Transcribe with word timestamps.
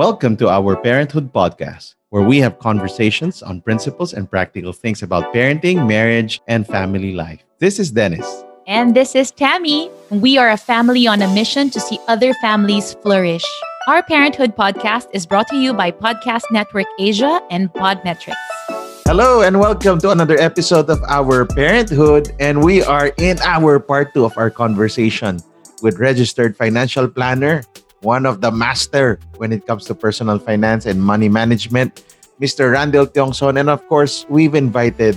Welcome 0.00 0.38
to 0.38 0.48
our 0.48 0.80
Parenthood 0.80 1.30
Podcast, 1.30 1.92
where 2.08 2.22
we 2.22 2.38
have 2.38 2.58
conversations 2.58 3.42
on 3.42 3.60
principles 3.60 4.14
and 4.14 4.24
practical 4.24 4.72
things 4.72 5.02
about 5.02 5.28
parenting, 5.34 5.86
marriage, 5.86 6.40
and 6.48 6.66
family 6.66 7.12
life. 7.12 7.44
This 7.58 7.78
is 7.78 7.90
Dennis. 7.90 8.24
And 8.66 8.96
this 8.96 9.14
is 9.14 9.30
Tammy. 9.30 9.90
We 10.08 10.38
are 10.38 10.48
a 10.48 10.56
family 10.56 11.06
on 11.06 11.20
a 11.20 11.28
mission 11.34 11.68
to 11.68 11.78
see 11.78 11.98
other 12.08 12.32
families 12.40 12.94
flourish. 13.04 13.44
Our 13.88 14.02
Parenthood 14.02 14.56
podcast 14.56 15.08
is 15.12 15.26
brought 15.26 15.48
to 15.48 15.56
you 15.56 15.74
by 15.74 15.90
Podcast 15.90 16.44
Network 16.50 16.88
Asia 16.98 17.42
and 17.50 17.68
Podmetrics. 17.68 18.40
Hello, 19.04 19.42
and 19.42 19.60
welcome 19.60 20.00
to 20.00 20.12
another 20.12 20.40
episode 20.40 20.88
of 20.88 20.96
our 21.08 21.44
Parenthood. 21.44 22.32
And 22.40 22.64
we 22.64 22.82
are 22.82 23.12
in 23.18 23.38
our 23.44 23.78
part 23.78 24.14
two 24.14 24.24
of 24.24 24.32
our 24.38 24.48
conversation 24.48 25.40
with 25.82 25.98
registered 25.98 26.56
financial 26.56 27.06
planner, 27.06 27.64
one 28.02 28.24
of 28.26 28.40
the 28.40 28.50
master 28.50 29.18
when 29.36 29.52
it 29.52 29.66
comes 29.66 29.84
to 29.86 29.94
personal 29.94 30.38
finance 30.38 30.86
and 30.86 31.02
money 31.02 31.28
management, 31.28 32.02
Mr. 32.40 32.72
Randall 32.72 33.06
Tiongson. 33.06 33.58
And 33.60 33.68
of 33.68 33.86
course, 33.88 34.24
we've 34.28 34.54
invited 34.54 35.16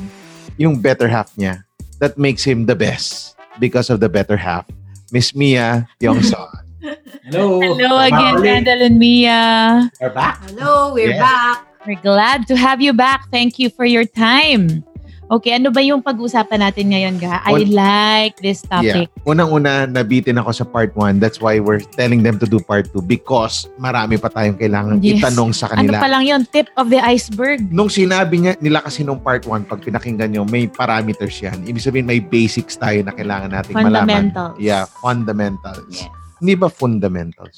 yung 0.58 0.80
better 0.82 1.08
half 1.08 1.34
niya 1.36 1.64
that 2.00 2.18
makes 2.18 2.44
him 2.44 2.66
the 2.66 2.76
best 2.76 3.36
because 3.60 3.90
of 3.90 4.00
the 4.00 4.10
better 4.10 4.36
half, 4.38 4.66
Miss 5.12 5.34
Mia 5.36 5.88
Tiongson. 6.02 6.48
Hello. 7.32 7.62
Hello 7.62 7.98
again. 8.00 8.42
Randall 8.42 8.82
and 8.84 9.00
Mia. 9.00 9.90
We're 10.02 10.10
back. 10.12 10.44
Hello, 10.50 10.94
we're 10.94 11.16
Yes. 11.16 11.20
back. 11.20 11.68
We're 11.88 12.00
glad 12.04 12.48
to 12.48 12.56
have 12.56 12.82
you 12.82 12.92
back. 12.94 13.28
Thank 13.32 13.60
you 13.60 13.70
for 13.70 13.86
your 13.86 14.04
time. 14.06 14.84
Okay, 15.34 15.58
ano 15.58 15.74
ba 15.74 15.82
yung 15.82 15.98
pag-usapan 15.98 16.62
natin 16.62 16.94
ngayon, 16.94 17.18
ga? 17.18 17.42
I 17.42 17.66
Un- 17.66 17.74
like 17.74 18.38
this 18.38 18.62
Yeah. 18.70 18.70
topic. 18.70 19.08
Unang-una, 19.26 19.90
nabitin 19.90 20.38
ako 20.38 20.54
sa 20.54 20.62
part 20.62 20.94
1. 20.94 21.18
That's 21.18 21.42
why 21.42 21.58
we're 21.58 21.82
telling 21.82 22.22
them 22.22 22.38
to 22.38 22.46
do 22.46 22.62
part 22.62 22.94
2 22.94 23.02
because 23.02 23.66
marami 23.82 24.22
pa 24.22 24.30
tayong 24.30 24.62
kailangan 24.62 25.02
Yes. 25.02 25.26
itanong 25.26 25.50
sa 25.58 25.74
Ano 25.74 25.90
kanila. 25.90 25.98
pa 25.98 26.10
lang 26.14 26.22
yun? 26.22 26.46
Tip 26.46 26.70
of 26.78 26.94
the 26.94 27.02
iceberg. 27.02 27.66
Nung 27.74 27.90
sinabi 27.90 28.46
niya, 28.46 28.54
nila 28.62 28.86
kasi 28.86 29.02
nung 29.02 29.18
part 29.18 29.50
1, 29.50 29.66
pag 29.66 29.82
pinakinggan 29.82 30.30
nyo, 30.30 30.46
may 30.46 30.70
parameters 30.70 31.34
yan. 31.42 31.66
Ibig 31.66 31.82
sabihin, 31.82 32.06
may 32.06 32.22
basics 32.22 32.78
tayo 32.78 33.02
na 33.02 33.10
kailangan 33.10 33.50
nating 33.50 33.74
malaman. 33.74 34.30
Fundamentals. 34.30 34.56
Yeah, 34.62 34.86
fundamentals. 35.02 35.90
Yes. 35.90 36.14
Hindi 36.38 36.54
ba 36.54 36.70
fundamentals? 36.70 37.58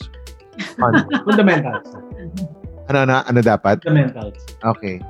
Fun. 0.80 0.94
Fundamentals. 1.28 1.92
ano 2.88 3.00
na? 3.04 3.28
Ano 3.28 3.44
dapat? 3.44 3.84
Fundamentals. 3.84 4.40
Okay. 4.64 5.04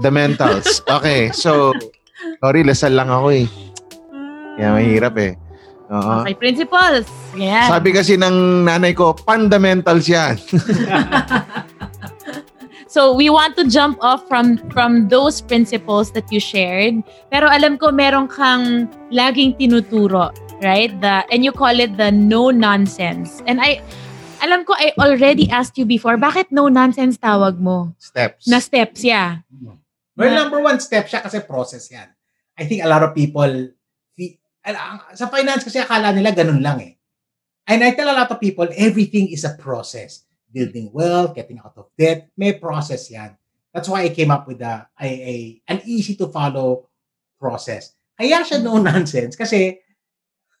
The 0.00 0.08
mentals. 0.08 0.80
Okay, 0.88 1.28
so, 1.34 1.76
sorry, 2.40 2.64
lasal 2.64 2.96
lang 2.96 3.12
ako 3.12 3.28
eh. 3.34 3.46
Kaya 4.56 4.68
mahirap 4.72 5.14
eh. 5.20 5.36
Oo. 5.92 6.24
Okay, 6.24 6.34
principles. 6.38 7.04
Yeah. 7.36 7.68
Sabi 7.68 7.92
kasi 7.92 8.16
ng 8.16 8.64
nanay 8.64 8.96
ko, 8.96 9.12
fundamentals 9.12 10.08
yan. 10.08 10.40
So 12.92 13.16
we 13.16 13.32
want 13.32 13.56
to 13.56 13.64
jump 13.72 13.96
off 14.04 14.28
from 14.28 14.60
from 14.68 15.08
those 15.08 15.40
principles 15.40 16.12
that 16.12 16.28
you 16.28 16.36
shared. 16.36 17.00
Pero 17.32 17.48
alam 17.48 17.80
ko 17.80 17.88
meron 17.88 18.28
kang 18.28 18.84
laging 19.08 19.56
tinuturo, 19.56 20.28
right? 20.60 20.92
The 21.00 21.24
and 21.32 21.40
you 21.40 21.56
call 21.56 21.72
it 21.80 21.96
the 21.96 22.12
no 22.12 22.52
nonsense. 22.52 23.40
And 23.48 23.64
I 23.64 23.80
alam 24.44 24.68
ko 24.68 24.76
I 24.76 24.92
already 25.00 25.48
asked 25.48 25.80
you 25.80 25.88
before, 25.88 26.20
bakit 26.20 26.52
no 26.52 26.68
nonsense 26.68 27.16
tawag 27.16 27.56
mo? 27.56 27.96
Steps. 27.96 28.44
Na 28.44 28.60
steps, 28.60 29.00
yeah. 29.00 29.40
Well, 30.12 30.34
number 30.34 30.60
one 30.60 30.78
step 30.80 31.08
siya 31.08 31.24
kasi 31.24 31.40
process 31.40 31.88
yan. 31.88 32.08
I 32.58 32.68
think 32.68 32.84
a 32.84 32.90
lot 32.90 33.00
of 33.00 33.16
people, 33.16 33.48
sa 35.16 35.26
finance 35.32 35.64
kasi 35.64 35.80
akala 35.80 36.12
nila 36.12 36.36
ganun 36.36 36.60
lang 36.60 36.78
eh. 36.84 36.94
And 37.64 37.80
I 37.80 37.96
tell 37.96 38.10
a 38.10 38.18
lot 38.18 38.28
of 38.28 38.42
people, 38.42 38.68
everything 38.74 39.32
is 39.32 39.46
a 39.48 39.56
process. 39.56 40.26
Building 40.52 40.92
wealth, 40.92 41.32
getting 41.32 41.56
out 41.64 41.72
of 41.80 41.88
debt, 41.96 42.28
may 42.36 42.52
process 42.60 43.08
yan. 43.08 43.32
That's 43.72 43.88
why 43.88 44.04
I 44.04 44.12
came 44.12 44.28
up 44.28 44.44
with 44.44 44.60
a, 44.60 44.84
a, 45.00 45.08
a 45.08 45.34
an 45.64 45.80
easy 45.88 46.12
to 46.20 46.28
follow 46.28 46.92
process. 47.40 47.96
Kaya 48.12 48.44
siya 48.44 48.60
no 48.60 48.76
nonsense 48.84 49.32
kasi 49.32 49.80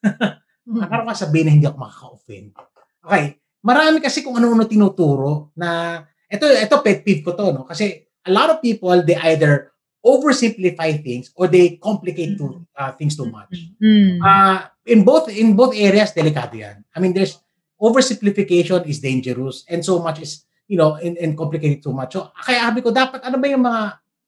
Akala 0.82 1.10
ko 1.10 1.14
sabihin 1.14 1.46
na 1.50 1.54
hindi 1.54 1.66
ako 1.66 1.78
makaka-offend. 1.78 2.54
Okay. 3.02 3.24
Marami 3.62 3.98
kasi 4.02 4.22
kung 4.22 4.34
ano-ano 4.38 4.66
tinuturo 4.66 5.54
na 5.58 6.02
ito 6.26 6.46
ito 6.48 6.76
pet 6.82 7.02
peeve 7.02 7.22
ko 7.22 7.34
to 7.34 7.52
no 7.54 7.62
kasi 7.66 8.08
a 8.26 8.32
lot 8.32 8.50
of 8.50 8.62
people 8.62 8.94
they 9.02 9.16
either 9.32 9.72
oversimplify 10.02 10.98
things 10.98 11.30
or 11.38 11.46
they 11.46 11.78
complicate 11.78 12.34
to, 12.38 12.66
uh, 12.74 12.90
things 12.98 13.14
too 13.16 13.30
much. 13.30 13.70
Mm. 13.78 14.18
Uh, 14.18 14.66
in 14.86 15.06
both 15.06 15.30
in 15.30 15.54
both 15.54 15.74
areas 15.78 16.10
delikado 16.10 16.58
yan. 16.58 16.82
I 16.90 16.98
mean 16.98 17.14
there's 17.14 17.38
oversimplification 17.78 18.82
is 18.86 18.98
dangerous 18.98 19.62
and 19.70 19.82
so 19.84 19.98
much 20.02 20.18
is 20.22 20.42
you 20.66 20.78
know 20.78 20.96
in, 20.98 21.14
in 21.18 21.36
complicated 21.36 21.82
too 21.82 21.92
much. 21.94 22.14
So 22.18 22.30
kaya 22.34 22.66
sabi 22.70 22.80
ko 22.82 22.90
dapat 22.90 23.22
ano 23.22 23.38
ba 23.38 23.46
yung 23.46 23.62
mga 23.62 23.82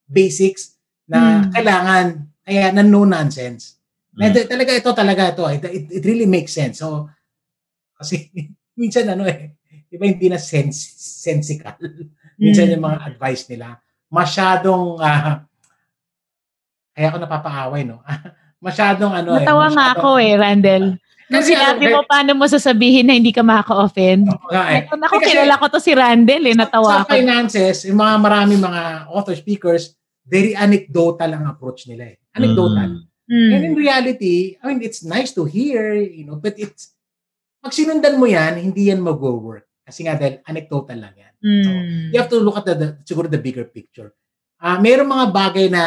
basics 0.07 0.79
na 1.11 1.43
Hmm. 1.43 1.51
kailangan 1.53 2.07
kaya 2.45 2.71
na 2.71 2.83
no 2.87 3.03
nonsense. 3.03 3.79
Na 4.15 4.31
Mm. 4.31 4.47
talaga 4.47 4.71
ito 4.79 4.91
talaga 4.95 5.23
ito. 5.35 5.45
It, 5.51 5.63
it, 5.67 5.85
it 5.91 6.03
really 6.07 6.27
makes 6.31 6.55
sense. 6.55 6.79
So 6.79 7.11
kasi 7.99 8.31
minsan 8.79 9.11
ano 9.11 9.27
eh, 9.27 9.59
di 9.91 9.99
ba 9.99 10.07
hindi 10.07 10.31
na 10.31 10.39
sense, 10.39 10.95
sensical. 10.99 11.75
minsan 12.43 12.71
Mm. 12.71 12.73
yung 12.79 12.85
mga 12.87 12.99
advice 13.11 13.51
nila 13.51 13.79
masyadong 14.13 14.99
ah, 15.01 15.45
kaya 16.95 17.07
ako 17.11 17.17
napapaaway 17.21 17.83
no. 17.83 18.01
masyadong 18.67 19.13
ano 19.13 19.37
Natawa 19.37 19.67
eh. 19.69 19.75
nga 19.77 19.87
ako 19.93 20.09
eh, 20.17 20.33
Randall. 20.41 20.87
Nung 21.25 21.41
Kasi 21.41 21.57
sinabi 21.57 21.85
ano, 21.89 21.93
mo 21.93 22.01
paano 22.05 22.31
mo 22.37 22.45
sasabihin 22.45 23.09
na 23.09 23.17
hindi 23.17 23.33
ka 23.33 23.41
makaka-offend. 23.41 24.29
Oo 24.29 24.49
nga 24.53 24.65
eh. 24.77 24.85
Ako, 24.85 24.93
ako 25.01 25.17
Kasi- 25.21 25.29
kilala 25.33 25.55
ko 25.57 25.65
to 25.73 25.81
si 25.81 25.93
Randall 25.97 26.45
eh, 26.49 26.57
natawa 26.57 26.89
sa 26.89 26.97
ako. 27.05 27.11
finances, 27.17 27.77
yung 27.89 28.01
mga 28.01 28.15
marami 28.21 28.53
mga 28.61 28.83
author 29.09 29.37
speakers, 29.37 29.97
very 30.25 30.53
anecdotal 30.57 31.33
ang 31.33 31.45
approach 31.49 31.85
nila 31.89 32.13
eh. 32.13 32.17
Anecdotal. 32.37 33.05
Mm. 33.25 33.51
And 33.57 33.63
in 33.73 33.75
reality, 33.77 34.57
I 34.61 34.69
mean, 34.69 34.85
it's 34.85 35.01
nice 35.01 35.33
to 35.33 35.49
hear, 35.49 35.97
you 35.97 36.29
know, 36.29 36.37
but 36.37 36.57
it's, 36.61 36.93
pag 37.65 37.73
sinundan 37.73 38.21
mo 38.21 38.29
yan, 38.29 38.61
hindi 38.61 38.93
yan 38.93 39.01
mag-work. 39.01 39.65
Kasi 39.85 40.09
nga 40.09 40.17
dahil 40.17 40.41
anecdotal 40.43 40.97
lang 40.97 41.15
yan. 41.15 41.33
Mm. 41.45 42.09
You 42.11 42.19
have 42.19 42.33
to 42.33 42.41
look 42.41 42.57
at 42.57 42.65
the, 42.65 42.75
the 42.75 42.89
siguro 43.05 43.29
the 43.29 43.37
bigger 43.39 43.69
picture. 43.69 44.17
Ah, 44.57 44.81
mayroong 44.81 45.13
mga 45.13 45.27
bagay 45.29 45.67
na 45.69 45.85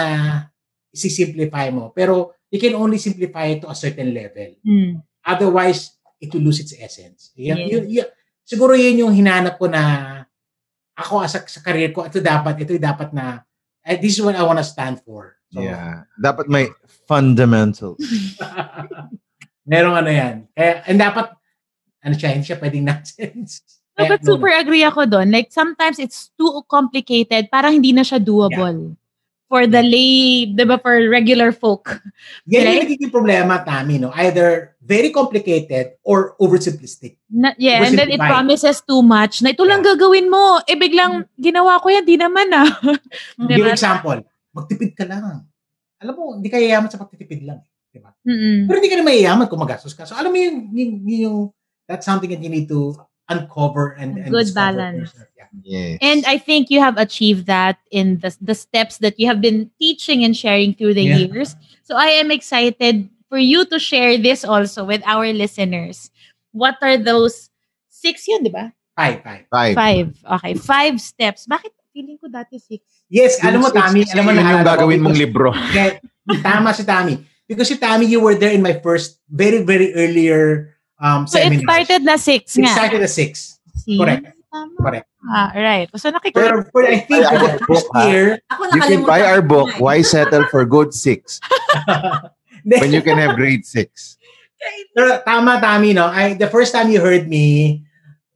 isi-simplify 0.93 1.73
mo, 1.73 1.89
pero 1.89 2.37
you 2.53 2.61
can 2.61 2.77
only 2.77 3.01
simplify 3.01 3.49
it 3.49 3.65
to 3.65 3.69
a 3.69 3.75
certain 3.75 4.13
level. 4.13 4.53
Mm. 4.61 5.01
Otherwise, 5.25 5.97
it 6.21 6.29
will 6.29 6.45
lose 6.45 6.61
its 6.61 6.77
essence. 6.77 7.33
Yan, 7.35 7.57
Yes. 7.57 7.69
yun, 7.73 7.83
yun- 7.89 8.13
siguro 8.45 8.77
yun 8.77 9.01
yung 9.01 9.13
hinanap 9.13 9.57
ko 9.57 9.65
na 9.65 9.81
ako 10.97 11.25
as 11.25 11.33
a, 11.37 11.41
sa 11.45 11.61
career 11.61 11.89
ko, 11.93 12.05
ito 12.05 12.21
dapat, 12.21 12.57
ito 12.61 12.73
dapat 12.77 13.13
na, 13.13 13.41
eh, 13.81 13.97
this 13.97 14.17
is 14.17 14.21
what 14.23 14.37
I 14.37 14.45
want 14.45 14.61
to 14.61 14.65
stand 14.65 15.01
for. 15.01 15.37
So, 15.49 15.61
Yeah. 15.61 16.05
Dapat 16.17 16.49
may 16.49 16.69
fundamentals. 17.09 18.01
merong 19.71 19.95
ano 19.99 20.09
yan. 20.09 20.35
Kaya, 20.55 20.85
and 20.87 20.97
dapat, 20.97 21.33
ano 22.01 22.13
siya, 22.15 22.29
hindi 22.33 22.47
siya 22.47 22.61
pwedeng 22.61 22.87
nonsense. 22.87 23.76
No, 23.97 24.05
but 24.05 24.21
super 24.21 24.53
agree 24.53 24.85
ako 24.85 25.09
doon. 25.09 25.33
Like, 25.33 25.49
sometimes 25.49 25.97
it's 25.97 26.29
too 26.37 26.61
complicated. 26.69 27.49
Parang 27.49 27.81
hindi 27.81 27.91
na 27.97 28.05
siya 28.05 28.21
doable. 28.21 28.93
For 29.47 29.63
the 29.63 29.79
lay, 29.79 30.51
di 30.51 30.63
ba, 30.67 30.75
for 30.75 31.07
regular 31.07 31.55
folk. 31.55 32.03
Yan 32.51 32.67
yung 32.67 32.67
Right? 32.67 32.83
nagiging 32.83 33.09
problema, 33.15 33.63
Tami, 33.63 33.95
no? 33.95 34.11
Either 34.11 34.75
very 34.83 35.07
complicated 35.07 35.95
or 36.03 36.35
oversimplistic. 36.35 37.15
Na, 37.31 37.55
yeah, 37.55 37.79
and 37.79 37.95
then 37.95 38.11
it 38.11 38.19
promises 38.19 38.83
too 38.83 38.99
much 38.99 39.39
na 39.39 39.55
ito 39.55 39.63
lang 39.63 39.79
gagawin 39.79 40.27
mo. 40.27 40.59
Eh, 40.67 40.75
biglang 40.75 41.23
ginawa 41.39 41.79
ko 41.79 41.87
yan, 41.87 42.03
di 42.03 42.19
naman 42.19 42.51
ah. 42.51 42.67
Give 43.47 43.63
diba? 43.63 43.71
example, 43.71 44.19
magtipid 44.51 44.99
ka 44.99 45.07
lang. 45.07 45.47
Alam 46.03 46.13
mo, 46.13 46.23
hindi 46.35 46.51
ka 46.51 46.59
yayaman 46.59 46.91
sa 46.91 46.99
pagtitipid 46.99 47.47
lang. 47.47 47.63
Di 47.87 48.03
ba? 48.03 48.11
Mm-mm. 48.27 48.67
Pero 48.67 48.77
hindi 48.83 48.91
ka 48.91 48.99
na 48.99 49.07
mayayaman 49.07 49.47
kung 49.47 49.63
magastos 49.63 49.95
ka. 49.95 50.03
So 50.03 50.13
alam 50.19 50.29
mo 50.29 50.37
yung, 50.37 50.57
yung, 50.75 50.91
yung 51.07 51.37
that's 51.87 52.03
something 52.03 52.29
that 52.29 52.43
you 52.43 52.51
need 52.51 52.67
to 52.67 52.93
uncover 53.29 53.91
and, 53.99 54.17
and 54.17 54.31
Good 54.31 54.53
balance. 54.53 55.13
Yeah. 55.37 55.47
Yes. 55.63 55.99
And 56.01 56.25
I 56.25 56.37
think 56.37 56.69
you 56.69 56.79
have 56.79 56.97
achieved 56.97 57.45
that 57.47 57.79
in 57.91 58.19
the, 58.19 58.35
the 58.41 58.55
steps 58.55 58.99
that 58.99 59.19
you 59.19 59.27
have 59.27 59.41
been 59.41 59.71
teaching 59.79 60.23
and 60.23 60.35
sharing 60.35 60.73
through 60.73 60.93
the 60.93 61.03
Yeah. 61.03 61.17
years. 61.17 61.55
So 61.83 61.95
I 61.95 62.19
am 62.19 62.31
excited 62.31 63.09
for 63.29 63.37
you 63.37 63.65
to 63.65 63.79
share 63.79 64.17
this 64.17 64.43
also 64.43 64.83
with 64.85 65.01
our 65.05 65.31
listeners. 65.33 66.11
What 66.51 66.77
are 66.81 66.97
those 66.97 67.49
six 67.89 68.27
yun, 68.27 68.43
di 68.43 68.51
ba? 68.51 68.73
Five, 68.95 69.21
five. 69.23 69.43
Five. 69.51 69.75
Five. 69.75 70.07
Okay, 70.39 70.53
five 70.55 70.95
steps. 71.01 71.45
Bakit 71.45 71.71
feeling 71.93 72.17
ko 72.17 72.27
dati 72.31 72.57
six? 72.57 72.81
Yes, 73.09 73.37
alam 73.43 73.61
mo, 73.61 73.69
Tami, 73.69 74.03
alam 74.09 74.23
mo 74.25 74.31
Yun 74.33 74.41
yung 74.41 74.65
gagawin 74.65 74.99
mong 75.01 75.17
libro. 75.17 75.49
Kaya, 75.75 76.01
tama 76.41 76.73
si 76.73 76.83
Tami. 76.83 77.21
Because 77.47 77.71
si 77.71 77.77
Tami, 77.79 78.09
you 78.09 78.19
were 78.19 78.35
there 78.35 78.51
in 78.51 78.61
my 78.61 78.75
first, 78.83 79.21
very, 79.31 79.63
very 79.63 79.93
earlier 79.95 80.76
um, 80.99 81.27
So 81.27 81.37
it 81.39 81.49
seminars. 81.53 81.63
started 81.63 82.01
na 82.03 82.15
six 82.17 82.57
It 82.57 82.61
nga. 82.65 82.73
started 82.73 83.01
at 83.03 83.09
six. 83.13 83.59
Correct. 83.85 84.25
Tama. 84.51 84.75
Correct. 84.79 85.07
Ah, 85.27 85.51
right. 85.55 85.87
So 85.99 86.07
nakikita. 86.09 86.39
Pero 86.39 86.55
for, 86.71 86.87
I 86.87 87.03
think 87.03 87.25
for 87.27 87.37
the 87.37 87.59
Book, 87.59 87.67
first 87.67 87.87
year, 88.07 88.39
Ako 88.47 88.63
You 88.73 88.81
can 88.81 89.01
buy 89.03 89.21
our 89.27 89.41
book, 89.43 89.75
ko 89.75 89.79
na. 89.79 89.83
Why 89.83 89.97
Settle 90.01 90.47
for 90.47 90.63
Good 90.63 90.93
Six, 90.95 91.39
when 92.63 92.91
you 92.95 93.01
can 93.03 93.17
have 93.19 93.35
grade 93.35 93.65
six. 93.67 94.15
Pero 94.95 95.21
tama, 95.27 95.59
Tami, 95.61 95.93
no? 95.93 96.07
I, 96.07 96.33
the 96.33 96.47
first 96.49 96.71
time 96.73 96.89
you 96.89 96.99
heard 97.03 97.27
me 97.27 97.83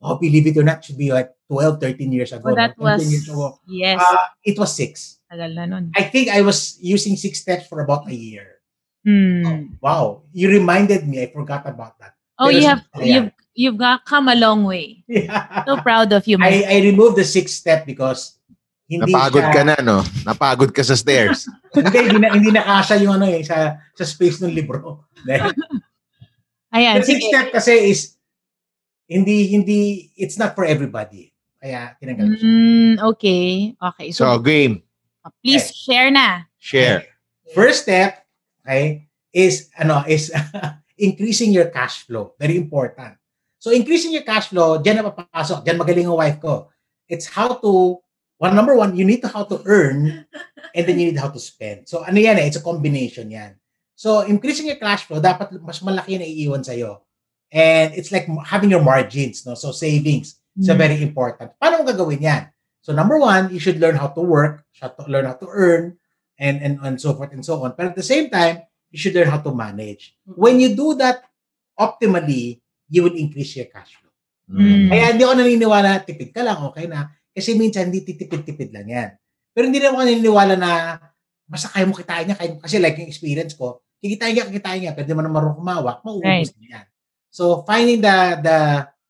oh, 0.01 0.17
believe 0.19 0.47
it 0.47 0.57
or 0.57 0.63
not, 0.63 0.83
should 0.83 0.97
be 0.97 1.11
like 1.13 1.31
12, 1.49 1.79
13 1.79 2.11
years 2.11 2.31
ago. 2.33 2.51
Oh, 2.51 2.55
that 2.55 2.77
no? 2.77 2.83
was, 2.91 3.05
years 3.09 3.27
ago. 3.29 3.59
yes, 3.67 4.01
Uh, 4.01 4.25
it 4.43 4.57
was 4.59 4.75
six. 4.75 5.19
tagal 5.31 5.55
na 5.55 5.65
nun. 5.65 5.91
I 5.95 6.03
think 6.03 6.27
I 6.27 6.41
was 6.43 6.75
using 6.83 7.15
six 7.15 7.39
steps 7.39 7.65
for 7.67 7.79
about 7.81 8.07
a 8.09 8.15
year. 8.15 8.59
Hmm. 9.07 9.79
Wow, 9.81 10.27
you 10.35 10.49
reminded 10.51 11.07
me. 11.07 11.23
I 11.23 11.31
forgot 11.31 11.65
about 11.65 11.97
that. 12.03 12.13
Oh, 12.41 12.49
Pero 12.49 12.57
you 12.57 12.65
have, 12.65 12.81
you've, 12.97 13.31
you've 13.53 13.77
got 13.77 14.01
come 14.09 14.25
a 14.25 14.33
long 14.33 14.65
way. 14.65 15.05
Yeah. 15.05 15.61
So 15.69 15.77
proud 15.77 16.09
of 16.09 16.25
you, 16.25 16.41
my 16.41 16.49
I, 16.49 16.65
I 16.65 16.77
removed 16.81 17.21
the 17.21 17.23
sixth 17.23 17.53
step 17.53 17.85
because 17.85 18.41
hindi 18.89 19.13
Napagod 19.13 19.45
siya, 19.45 19.53
ka 19.53 19.63
na, 19.63 19.75
no? 19.79 19.97
Napagod 20.25 20.73
ka 20.73 20.81
sa 20.81 20.97
stairs. 20.97 21.47
hindi, 21.77 21.97
hindi, 22.01 22.17
na, 22.17 22.29
hindi 22.33 22.49
nakasya 22.51 22.99
yung 22.99 23.15
ano 23.21 23.29
eh, 23.29 23.39
sa, 23.45 23.77
sa 23.95 24.03
space 24.03 24.41
ng 24.41 24.51
libro. 24.51 25.07
Ayan, 26.75 26.99
the 26.99 27.05
sixth 27.05 27.23
sige. 27.23 27.31
step 27.31 27.47
kasi 27.53 27.71
is, 27.87 28.17
hindi, 29.07 29.47
hindi, 29.53 30.11
it's 30.17 30.35
not 30.35 30.57
for 30.57 30.65
everybody. 30.65 31.31
Kaya, 31.61 31.93
tinanggal 32.01 32.25
ko 32.25 32.35
siya. 32.35 32.49
Mm, 32.51 32.93
okay. 33.15 33.47
Okay. 33.79 34.07
So, 34.11 34.25
So, 34.27 34.43
game. 34.43 34.83
please 35.39 35.71
share 35.71 36.09
na. 36.09 36.49
Share. 36.57 37.05
First 37.53 37.87
step, 37.87 38.25
okay, 38.65 39.07
is, 39.31 39.69
ano, 39.77 40.03
is 40.03 40.33
increasing 41.01 41.49
your 41.49 41.73
cash 41.73 42.05
flow. 42.05 42.37
Very 42.37 42.55
important. 42.55 43.17
So, 43.57 43.73
increasing 43.73 44.13
your 44.13 44.21
cash 44.21 44.53
flow, 44.53 44.77
dyan 44.77 45.01
na 45.01 45.09
papasok. 45.09 45.65
Dyan 45.65 45.81
magaling 45.81 46.05
ang 46.05 46.17
wife 46.21 46.37
ko. 46.37 46.69
It's 47.09 47.25
how 47.25 47.57
to, 47.61 47.97
one, 48.37 48.53
number 48.53 48.77
one, 48.77 48.93
you 48.93 49.05
need 49.05 49.21
to 49.25 49.29
how 49.29 49.43
to 49.49 49.61
earn 49.65 50.25
and 50.73 50.83
then 50.85 50.97
you 50.97 51.09
need 51.11 51.19
how 51.19 51.29
to 51.29 51.41
spend. 51.41 51.89
So, 51.89 52.05
ano 52.05 52.17
yan 52.21 52.37
eh, 52.37 52.45
it's 52.49 52.57
a 52.57 52.65
combination 52.65 53.29
yan. 53.33 53.57
So, 53.97 54.25
increasing 54.25 54.65
your 54.65 54.81
cash 54.81 55.05
flow, 55.05 55.21
dapat 55.21 55.53
mas 55.61 55.81
malaki 55.81 56.17
na 56.17 56.25
iiwan 56.25 56.65
sa'yo. 56.65 57.05
And 57.51 57.93
it's 57.93 58.09
like 58.09 58.25
having 58.47 58.71
your 58.71 58.81
margins, 58.81 59.45
no? 59.45 59.53
So, 59.57 59.73
savings. 59.73 60.39
So, 60.57 60.73
Mm. 60.73 60.79
very 60.81 60.97
important. 60.99 61.53
Paano 61.61 61.81
mo 61.81 61.83
gagawin 61.85 62.21
yan? 62.21 62.43
So, 62.81 62.91
number 62.97 63.21
one, 63.21 63.53
you 63.53 63.61
should 63.61 63.77
learn 63.77 63.95
how 63.95 64.09
to 64.09 64.23
work, 64.25 64.65
learn 65.05 65.29
how 65.29 65.37
to 65.37 65.47
earn, 65.47 66.01
and, 66.41 66.57
and, 66.59 66.81
and 66.81 66.97
so 66.97 67.13
forth 67.13 67.29
and 67.31 67.45
so 67.45 67.61
on. 67.61 67.77
But 67.77 67.93
at 67.93 67.95
the 67.95 68.03
same 68.03 68.33
time, 68.33 68.65
you 68.91 68.99
should 68.99 69.15
learn 69.15 69.31
how 69.31 69.39
to 69.39 69.55
manage. 69.55 70.13
When 70.27 70.59
you 70.59 70.75
do 70.75 70.93
that 70.99 71.23
optimally, 71.79 72.59
you 72.91 73.07
will 73.07 73.15
increase 73.15 73.55
your 73.55 73.71
cash 73.71 73.95
flow. 73.97 74.11
Mm. 74.51 74.91
Kaya 74.91 75.03
hindi 75.15 75.23
ako 75.23 75.33
naniniwala 75.39 75.87
na 75.95 76.01
tipid 76.03 76.35
ka 76.35 76.43
lang, 76.43 76.59
okay 76.67 76.85
na. 76.85 77.07
Kasi 77.31 77.55
minsan 77.55 77.87
hindi 77.87 78.03
titipid-tipid 78.03 78.69
lang 78.75 78.87
yan. 78.91 79.09
Pero 79.55 79.63
hindi 79.71 79.79
rin 79.79 79.95
ako 79.95 79.99
naniniwala 80.03 80.53
na 80.59 80.71
basta 81.47 81.71
kaya 81.71 81.87
mo 81.87 81.95
kitain 81.95 82.27
niya. 82.27 82.35
Kaya, 82.35 82.59
kasi 82.59 82.75
like 82.83 82.99
yung 82.99 83.07
experience 83.07 83.55
ko, 83.55 83.79
kikitain 84.03 84.35
niya, 84.35 84.47
kikitain 84.51 84.79
niya, 84.83 84.93
pero 84.95 85.07
di 85.07 85.15
mo 85.15 85.23
na 85.23 85.31
marunong 85.31 85.59
kumawak, 85.63 86.03
mauubos 86.03 86.51
din 86.51 86.75
yan. 86.75 86.85
So, 87.31 87.63
finding 87.63 88.03
the 88.03 88.17
the 88.43 88.57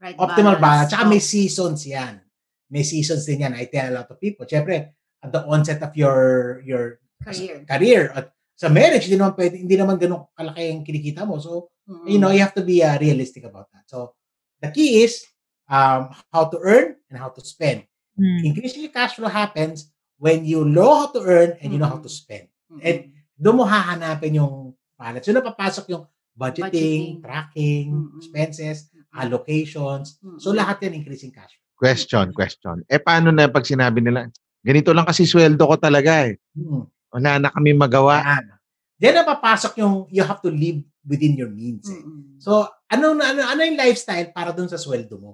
Right 0.01 0.17
optimal 0.17 0.57
balance. 0.57 0.93
Tsaka 0.93 1.05
may 1.09 1.21
Oh. 1.21 1.25
seasons 1.25 1.81
yan. 1.85 2.21
May 2.69 2.81
seasons 2.85 3.25
din 3.25 3.45
yan. 3.45 3.53
I 3.53 3.69
tell 3.69 3.89
a 3.89 4.01
lot 4.01 4.09
of 4.09 4.17
people. 4.17 4.45
Siyempre, 4.49 4.93
at 5.21 5.29
the 5.29 5.41
onset 5.45 5.81
of 5.85 5.93
your 5.93 6.17
your 6.65 6.97
Career. 7.21 7.61
career 7.69 8.01
at 8.17 8.33
sa 8.61 8.69
marriage, 8.69 9.09
hindi 9.09 9.17
naman 9.17 9.33
pwede, 9.33 9.57
hindi 9.57 9.73
naman 9.73 9.97
ganun 9.97 10.29
kalaki 10.37 10.69
ang 10.69 10.85
kinikita 10.85 11.25
mo. 11.25 11.41
So, 11.41 11.73
Mm. 11.89 12.05
you 12.07 12.19
know, 12.21 12.29
you 12.29 12.37
have 12.39 12.53
to 12.53 12.61
be 12.61 12.85
uh, 12.85 12.93
realistic 13.01 13.41
about 13.41 13.65
that. 13.73 13.89
So, 13.89 14.13
the 14.61 14.69
key 14.69 15.01
is 15.01 15.25
um, 15.65 16.13
how 16.29 16.45
to 16.45 16.61
earn 16.61 16.93
and 17.09 17.17
how 17.17 17.33
to 17.33 17.41
spend. 17.41 17.89
Mm. 18.15 18.53
Increasing 18.53 18.85
your 18.85 18.93
cash 18.93 19.17
flow 19.17 19.27
happens 19.27 19.89
when 20.21 20.45
you 20.45 20.61
know 20.61 20.93
how 20.93 21.09
to 21.09 21.25
earn 21.25 21.57
and 21.57 21.73
you 21.73 21.81
know 21.81 21.89
how 21.89 21.97
to 21.97 22.07
spend. 22.07 22.47
Mm-mm. 22.69 22.85
And 22.85 22.97
doon 23.33 23.57
mo 23.59 23.63
hahanapin 23.65 24.37
yung 24.37 24.77
balance. 24.93 25.25
So, 25.25 25.33
napapasok 25.33 25.89
yung 25.89 26.05
budgeting, 26.37 26.69
Budgeting. 26.69 27.25
tracking, 27.25 27.85
Mm-mm. 27.97 28.17
expenses, 28.21 28.77
allocations. 29.11 30.21
So, 30.37 30.53
Mm-mm. 30.53 30.61
lahat 30.61 30.85
yan 30.85 31.01
increasing 31.01 31.33
cash 31.33 31.49
flow. 31.57 31.65
Question, 31.81 32.29
question. 32.31 32.85
Eh, 32.85 33.01
paano 33.01 33.33
na 33.33 33.49
pag 33.49 33.65
sinabi 33.65 34.05
nila, 34.05 34.29
ganito 34.61 34.93
lang 34.93 35.09
kasi 35.09 35.25
sweldo 35.25 35.65
ko 35.65 35.75
talaga 35.81 36.29
eh. 36.29 36.37
Mm. 36.53 36.85
Wala 37.11 37.37
na 37.37 37.49
kami 37.51 37.75
magawa. 37.75 38.23
Yan. 38.23 38.45
Diyan 39.01 39.15
na 39.21 39.25
papasok 39.27 39.73
yung 39.81 40.07
you 40.07 40.23
have 40.23 40.39
to 40.39 40.51
live 40.53 40.79
within 41.03 41.35
your 41.35 41.49
means. 41.49 41.89
Eh. 41.89 41.97
Mm-mm. 41.97 42.39
So, 42.39 42.69
ano, 42.87 43.17
ano, 43.17 43.41
ano 43.43 43.61
yung 43.65 43.79
lifestyle 43.79 44.29
para 44.31 44.55
dun 44.55 44.69
sa 44.69 44.79
sweldo 44.79 45.17
mo? 45.17 45.31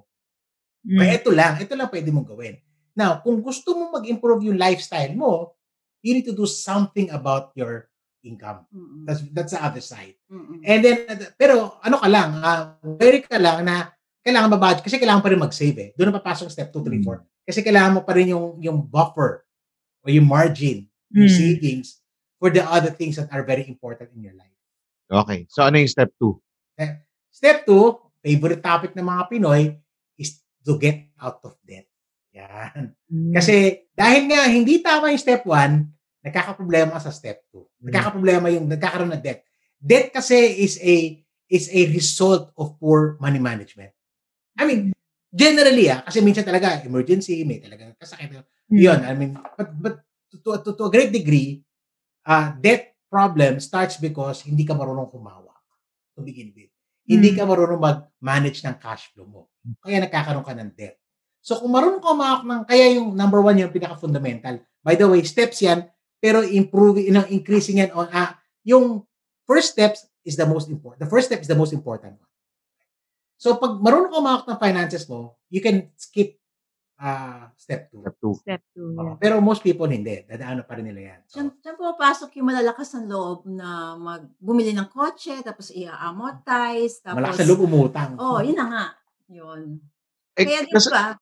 Mm. 0.82 0.98
Kaya 0.98 1.12
ito 1.20 1.30
lang, 1.30 1.52
ito 1.60 1.72
lang 1.76 1.92
pwede 1.92 2.08
mong 2.08 2.28
gawin. 2.32 2.56
Now, 2.96 3.22
kung 3.22 3.38
gusto 3.44 3.76
mo 3.76 3.94
mag-improve 3.94 4.50
yung 4.50 4.58
lifestyle 4.58 5.14
mo, 5.14 5.54
you 6.00 6.16
need 6.16 6.26
to 6.26 6.34
do 6.34 6.48
something 6.48 7.12
about 7.12 7.52
your 7.54 7.92
income. 8.24 8.64
Mm-mm. 8.72 9.04
That's 9.04 9.22
that's 9.30 9.52
the 9.54 9.60
other 9.60 9.84
side. 9.84 10.16
Mm-mm. 10.32 10.64
And 10.64 10.80
then, 10.82 10.98
pero 11.36 11.78
ano 11.84 12.00
ka 12.00 12.08
lang, 12.08 12.40
uh, 12.42 12.74
very 12.98 13.22
ka 13.22 13.36
lang 13.38 13.68
na 13.68 13.92
kailangan 14.24 14.48
mabudget 14.56 14.82
kasi 14.82 14.96
kailangan 14.96 15.22
pa 15.22 15.30
rin 15.30 15.40
mag-save 15.44 15.78
eh. 15.78 15.90
Doon 15.94 16.10
na 16.10 16.18
papasok 16.18 16.48
step 16.48 16.72
2, 16.72 16.80
3, 16.82 17.04
4. 17.04 17.48
Kasi 17.48 17.60
kailangan 17.64 17.96
mo 17.96 18.00
pa 18.04 18.12
rin 18.16 18.32
yung, 18.32 18.56
yung 18.60 18.80
buffer 18.80 19.44
o 20.04 20.08
yung 20.08 20.28
margin, 20.28 20.87
Mm. 21.08 21.28
savings 21.28 22.04
for 22.36 22.52
the 22.52 22.60
other 22.60 22.92
things 22.92 23.16
that 23.16 23.32
are 23.32 23.42
very 23.42 23.64
important 23.64 24.12
in 24.12 24.22
your 24.22 24.36
life. 24.36 24.52
Okay. 25.08 25.48
So, 25.48 25.64
ano 25.64 25.80
yung 25.80 25.88
step 25.88 26.12
2? 26.20 26.36
Step 27.32 27.64
2, 27.64 28.24
favorite 28.24 28.62
topic 28.62 28.92
ng 28.92 29.06
mga 29.06 29.22
Pinoy 29.30 29.62
is 30.18 30.42
to 30.66 30.76
get 30.76 31.08
out 31.16 31.40
of 31.46 31.56
debt. 31.64 31.88
Yan. 32.36 32.94
Mm. 33.08 33.32
Kasi 33.34 33.88
dahil 33.94 34.28
nga 34.30 34.46
hindi 34.46 34.82
tama 34.84 35.10
yung 35.10 35.22
step 35.22 35.42
1, 35.46 36.28
nagkakaproblema 36.28 36.98
sa 37.00 37.14
step 37.14 37.46
2. 37.54 37.88
Nagkakaproblema 37.88 38.52
yung 38.52 38.68
nagkakaroon 38.68 39.14
ng 39.16 39.22
debt. 39.22 39.46
Debt 39.78 40.10
kasi 40.10 40.36
is 40.60 40.76
a 40.82 41.18
is 41.48 41.72
a 41.72 41.82
result 41.94 42.52
of 42.60 42.76
poor 42.76 43.16
money 43.22 43.40
management. 43.40 43.94
I 44.58 44.66
mean, 44.68 44.92
generally 45.32 45.88
ah, 45.88 46.04
kasi 46.04 46.20
minsan 46.20 46.44
talaga 46.44 46.84
emergency, 46.84 47.46
may 47.46 47.62
talaga 47.62 47.94
kasakit. 47.96 48.44
Mm. 48.68 48.76
Yun, 48.76 49.00
I 49.00 49.12
mean, 49.16 49.32
but, 49.56 49.70
but 49.80 49.96
to, 50.32 50.60
to, 50.60 50.70
to 50.76 50.84
a 50.86 50.92
great 50.92 51.12
degree, 51.12 51.64
uh, 52.28 52.52
debt 52.60 52.94
problem 53.08 53.56
starts 53.58 53.96
because 53.96 54.44
hindi 54.44 54.68
ka 54.68 54.76
marunong 54.76 55.08
kumawak 55.08 55.64
to 56.12 56.20
begin 56.20 56.52
with. 56.52 56.68
Hindi 57.08 57.32
Mm. 57.32 57.36
ka 57.40 57.44
marunong 57.48 57.80
mag-manage 57.80 58.60
ng 58.68 58.76
cash 58.76 59.08
flow 59.16 59.24
mo. 59.24 59.40
Kaya 59.80 60.04
nagkakaroon 60.04 60.44
ka 60.44 60.52
ng 60.52 60.70
debt. 60.76 61.00
So 61.40 61.56
kung 61.56 61.72
marunong 61.72 62.04
ka 62.04 62.12
kumawak 62.12 62.42
ng, 62.44 62.62
kaya 62.68 62.84
yung 63.00 63.16
number 63.16 63.40
one 63.40 63.56
yung 63.56 63.72
pinaka-fundamental. 63.72 64.60
By 64.84 64.94
the 64.94 65.08
way, 65.08 65.24
steps 65.24 65.64
yan, 65.64 65.88
pero 66.20 66.44
improving, 66.44 67.08
you 67.08 67.14
know, 67.14 67.24
increasing 67.32 67.80
yan 67.80 67.94
on, 67.96 68.12
ah, 68.12 68.36
yung 68.66 69.08
first 69.48 69.72
steps 69.72 70.04
is 70.26 70.36
the 70.36 70.44
most 70.44 70.68
important. 70.68 71.00
The 71.00 71.08
first 71.08 71.32
step 71.32 71.40
is 71.40 71.48
the 71.48 71.56
most 71.56 71.72
important 71.72 72.20
one. 72.20 72.32
So 73.38 73.56
pag 73.56 73.78
marunong 73.78 74.10
ka 74.12 74.18
kumawak 74.18 74.44
ng 74.50 74.58
finances 74.60 75.06
mo, 75.06 75.38
you 75.48 75.62
can 75.62 75.88
skip 75.94 76.37
uh, 76.98 77.48
step 77.54 77.88
two. 77.90 78.02
Step 78.02 78.16
2. 78.20 78.42
Step 78.44 78.62
2. 78.74 78.98
Oo. 79.00 79.12
Pero 79.16 79.40
most 79.40 79.62
people 79.62 79.88
hindi. 79.88 80.26
Dadaanan 80.26 80.66
pa 80.66 80.76
rin 80.76 80.90
nila 80.90 81.14
yan. 81.14 81.20
So, 81.30 81.40
Diyan, 81.40 81.48
diyan 81.62 81.76
pumapasok 81.78 82.30
yung 82.38 82.48
malalakas 82.50 82.88
ng 82.98 83.06
loob 83.06 83.46
na 83.46 83.94
mag, 83.96 84.26
bumili 84.42 84.74
ng 84.74 84.90
kotse, 84.90 85.40
tapos 85.40 85.70
i-amortize, 85.72 87.00
tapos... 87.02 87.18
malakas 87.22 87.38
sa 87.40 87.48
loob 87.48 87.64
umutang. 87.64 88.18
Oh, 88.18 88.42
yun 88.42 88.58
na 88.58 88.66
nga. 88.68 88.86
Yun. 89.30 89.78
Eh, 90.38 90.44
Kaya 90.46 90.62
di 90.66 90.70
ba, 90.70 91.18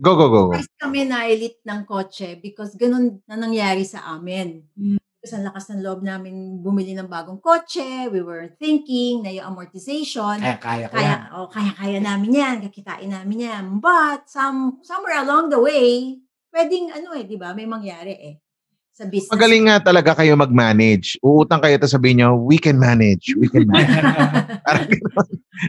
go, 0.00 0.12
go, 0.16 0.26
go, 0.28 0.40
go. 0.48 0.56
surprised 0.56 0.76
kami 0.80 1.00
na 1.04 1.28
elite 1.28 1.60
ng 1.62 1.82
kotse 1.84 2.40
because 2.40 2.74
ganun 2.74 3.20
na 3.28 3.36
nangyari 3.36 3.84
sa 3.84 4.16
amin. 4.16 4.64
Mm. 4.74 5.00
Kasi 5.22 5.38
ang 5.38 5.46
lakas 5.46 5.70
ng 5.70 5.86
loob 5.86 6.02
namin 6.02 6.58
bumili 6.58 6.98
ng 6.98 7.06
bagong 7.06 7.38
kotse, 7.38 8.10
we 8.10 8.18
were 8.26 8.50
thinking 8.58 9.22
na 9.22 9.30
yung 9.30 9.54
amortization, 9.54 10.42
Kaya, 10.42 10.58
kaya 10.58 10.86
ko 10.90 10.98
yan. 10.98 10.98
kaya, 10.98 11.14
oh, 11.38 11.46
kaya-kaya 11.46 11.98
namin 12.02 12.42
yan, 12.42 12.56
kakitain 12.58 13.06
namin 13.06 13.46
yan. 13.46 13.64
But, 13.78 14.26
some, 14.26 14.82
somewhere 14.82 15.22
along 15.22 15.54
the 15.54 15.62
way, 15.62 16.18
pwedeng 16.50 16.90
ano 16.90 17.14
eh, 17.14 17.22
di 17.22 17.38
ba, 17.38 17.54
may 17.54 17.70
mangyari 17.70 18.18
eh. 18.18 18.34
Sa 18.90 19.06
business. 19.06 19.30
Magaling 19.30 19.70
nga 19.70 19.78
talaga 19.78 20.18
kayo 20.18 20.34
mag-manage. 20.34 21.14
Uutang 21.22 21.62
kayo, 21.62 21.78
tapos 21.78 21.94
sabihin 21.94 22.26
nyo, 22.26 22.42
we 22.42 22.58
can 22.58 22.74
manage. 22.82 23.30
We 23.38 23.46
can 23.46 23.70
manage. 23.70 24.02
Parang. 24.66 24.90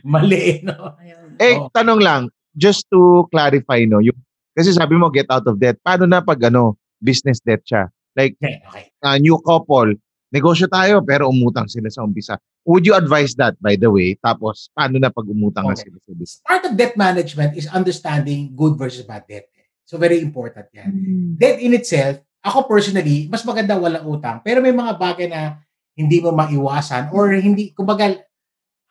Mali, 0.02 0.66
no? 0.66 0.98
Ayun. 0.98 1.38
eh, 1.38 1.62
Oo. 1.62 1.70
tanong 1.70 2.02
lang, 2.02 2.22
just 2.58 2.90
to 2.90 3.30
clarify, 3.30 3.86
no, 3.86 4.02
yung, 4.02 4.18
kasi 4.58 4.74
sabi 4.74 4.98
mo, 4.98 5.14
get 5.14 5.30
out 5.30 5.46
of 5.46 5.62
debt. 5.62 5.78
Paano 5.86 6.10
na 6.10 6.26
pag, 6.26 6.42
ano, 6.50 6.74
business 6.98 7.38
debt 7.46 7.62
siya? 7.62 7.94
Like, 8.14 8.38
Okay, 8.38 8.62
okay. 8.70 8.86
uh, 9.02 9.18
new 9.18 9.38
couple, 9.42 9.94
negosyo 10.30 10.70
tayo, 10.70 11.02
pero 11.02 11.30
umutang 11.30 11.66
sila 11.66 11.90
sa 11.90 12.06
umpisa. 12.06 12.38
Would 12.64 12.88
you 12.88 12.96
advise 12.96 13.36
that, 13.36 13.60
by 13.60 13.76
the 13.76 13.92
way? 13.92 14.16
Tapos, 14.18 14.72
paano 14.72 14.96
na 14.98 15.12
pag 15.12 15.28
umutang 15.28 15.68
na 15.68 15.76
Okay. 15.76 15.90
sila 15.90 15.98
sa 16.00 16.12
business? 16.16 16.42
Part 16.48 16.64
of 16.64 16.74
debt 16.80 16.96
management 16.96 17.58
is 17.58 17.68
understanding 17.68 18.54
good 18.56 18.80
versus 18.80 19.04
bad 19.04 19.28
debt. 19.28 19.50
So, 19.84 20.00
very 20.00 20.24
important 20.24 20.72
yan. 20.72 20.90
Mm. 20.90 21.30
Debt 21.36 21.60
in 21.60 21.76
itself, 21.76 22.24
ako 22.40 22.68
personally, 22.72 23.28
mas 23.28 23.44
maganda 23.44 23.76
walang 23.76 24.08
utang. 24.08 24.40
Pero 24.42 24.64
may 24.64 24.72
mga 24.72 24.96
bagay 24.96 25.28
na 25.28 25.60
hindi 25.94 26.24
mo 26.24 26.32
maiwasan 26.32 27.12
or 27.12 27.36
hindi, 27.36 27.76
kumbaga, 27.76 28.16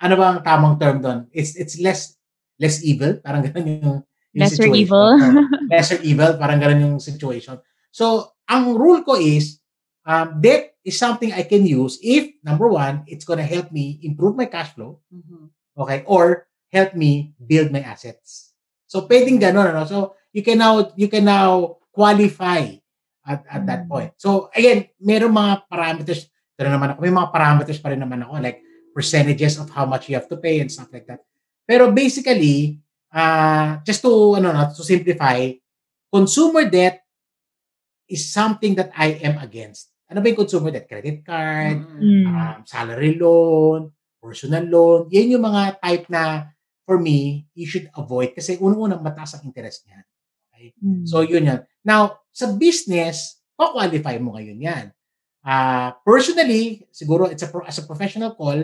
ano 0.02 0.14
ba 0.18 0.26
ang 0.36 0.40
tamang 0.44 0.76
term 0.76 0.98
doon? 1.00 1.18
It's 1.32 1.54
it's 1.56 1.78
less 1.78 2.16
less 2.60 2.82
evil, 2.84 3.18
parang 3.24 3.42
ganun 3.42 3.66
yung, 3.66 3.98
yung 4.36 4.40
Lesser 4.46 4.68
situation. 4.68 4.78
evil. 4.78 5.10
Lesser 5.72 5.98
evil, 6.04 6.30
parang 6.38 6.58
ganun 6.60 6.80
yung 6.84 6.96
situation. 7.00 7.56
So, 7.90 8.31
ang 8.48 8.74
rule 8.74 9.02
ko 9.06 9.18
is, 9.18 9.58
um, 10.06 10.38
debt 10.42 10.74
is 10.82 10.98
something 10.98 11.30
I 11.30 11.46
can 11.46 11.62
use 11.62 11.98
if, 12.02 12.34
number 12.42 12.66
one, 12.66 13.06
it's 13.06 13.24
gonna 13.24 13.46
help 13.46 13.70
me 13.70 14.02
improve 14.02 14.34
my 14.34 14.46
cash 14.50 14.74
flow, 14.74 14.98
Mhm. 15.12 15.50
okay, 15.78 16.02
or 16.06 16.50
help 16.72 16.96
me 16.96 17.36
build 17.38 17.70
my 17.70 17.84
assets. 17.84 18.52
So 18.88 19.04
pwedeng 19.08 19.40
ganun 19.40 19.72
ano. 19.72 19.84
So 19.88 20.16
you 20.32 20.40
can 20.44 20.58
now 20.60 20.92
you 20.96 21.08
can 21.08 21.24
now 21.28 21.80
qualify 21.92 22.76
at 23.24 23.40
at 23.46 23.62
that 23.68 23.86
Mm. 23.86 23.88
point. 23.88 24.10
So 24.20 24.48
again, 24.52 24.88
meron 25.00 25.32
mga 25.36 25.68
parameters 25.68 26.28
na 26.58 26.72
naman 26.76 26.94
ako. 26.94 26.98
May 27.04 27.14
mga 27.14 27.30
parameters 27.32 27.78
pa 27.80 27.92
rin 27.92 28.00
naman 28.00 28.24
ako 28.24 28.40
like 28.40 28.60
percentages 28.92 29.56
of 29.60 29.68
how 29.72 29.84
much 29.88 30.08
you 30.08 30.14
have 30.16 30.28
to 30.28 30.36
pay 30.36 30.60
and 30.60 30.68
stuff 30.68 30.90
like 30.92 31.08
that. 31.08 31.22
Pero 31.64 31.88
basically, 31.92 32.80
uh, 33.12 33.80
just 33.84 34.02
to 34.04 34.36
ano 34.36 34.52
to 34.72 34.82
simplify, 34.84 35.52
consumer 36.12 36.68
debt 36.68 37.01
is 38.06 38.30
something 38.30 38.74
that 38.76 38.90
I 38.94 39.18
am 39.22 39.38
against. 39.38 39.90
Ano 40.10 40.20
ba 40.20 40.28
yung 40.28 40.44
consumer 40.44 40.68
debt? 40.68 40.88
Credit 40.90 41.24
card, 41.24 41.78
Mm. 41.98 42.26
um, 42.28 42.58
salary 42.68 43.16
loan, 43.16 43.88
personal 44.20 44.64
loan. 44.68 45.08
Yan 45.08 45.32
yung 45.32 45.44
mga 45.44 45.80
type 45.80 46.06
na 46.12 46.52
for 46.84 47.00
me, 47.00 47.48
you 47.56 47.64
should 47.64 47.88
avoid 47.96 48.36
kasi 48.36 48.60
unang-unang 48.60 49.00
mataas 49.00 49.38
ang 49.38 49.48
interest 49.48 49.88
niyan. 49.88 50.04
Okay? 50.52 50.66
Mm. 50.82 51.04
So 51.08 51.24
yun 51.24 51.48
yan. 51.48 51.60
Now, 51.80 52.20
sa 52.28 52.52
business, 52.52 53.40
qualify 53.56 54.18
mo 54.20 54.36
ngayon 54.36 54.60
yan. 54.60 54.86
Uh, 55.42 55.90
personally, 56.06 56.86
siguro 56.94 57.26
it's 57.26 57.42
a 57.42 57.50
pro- 57.50 57.66
as 57.66 57.78
a 57.80 57.86
professional 57.86 58.34
call, 58.36 58.62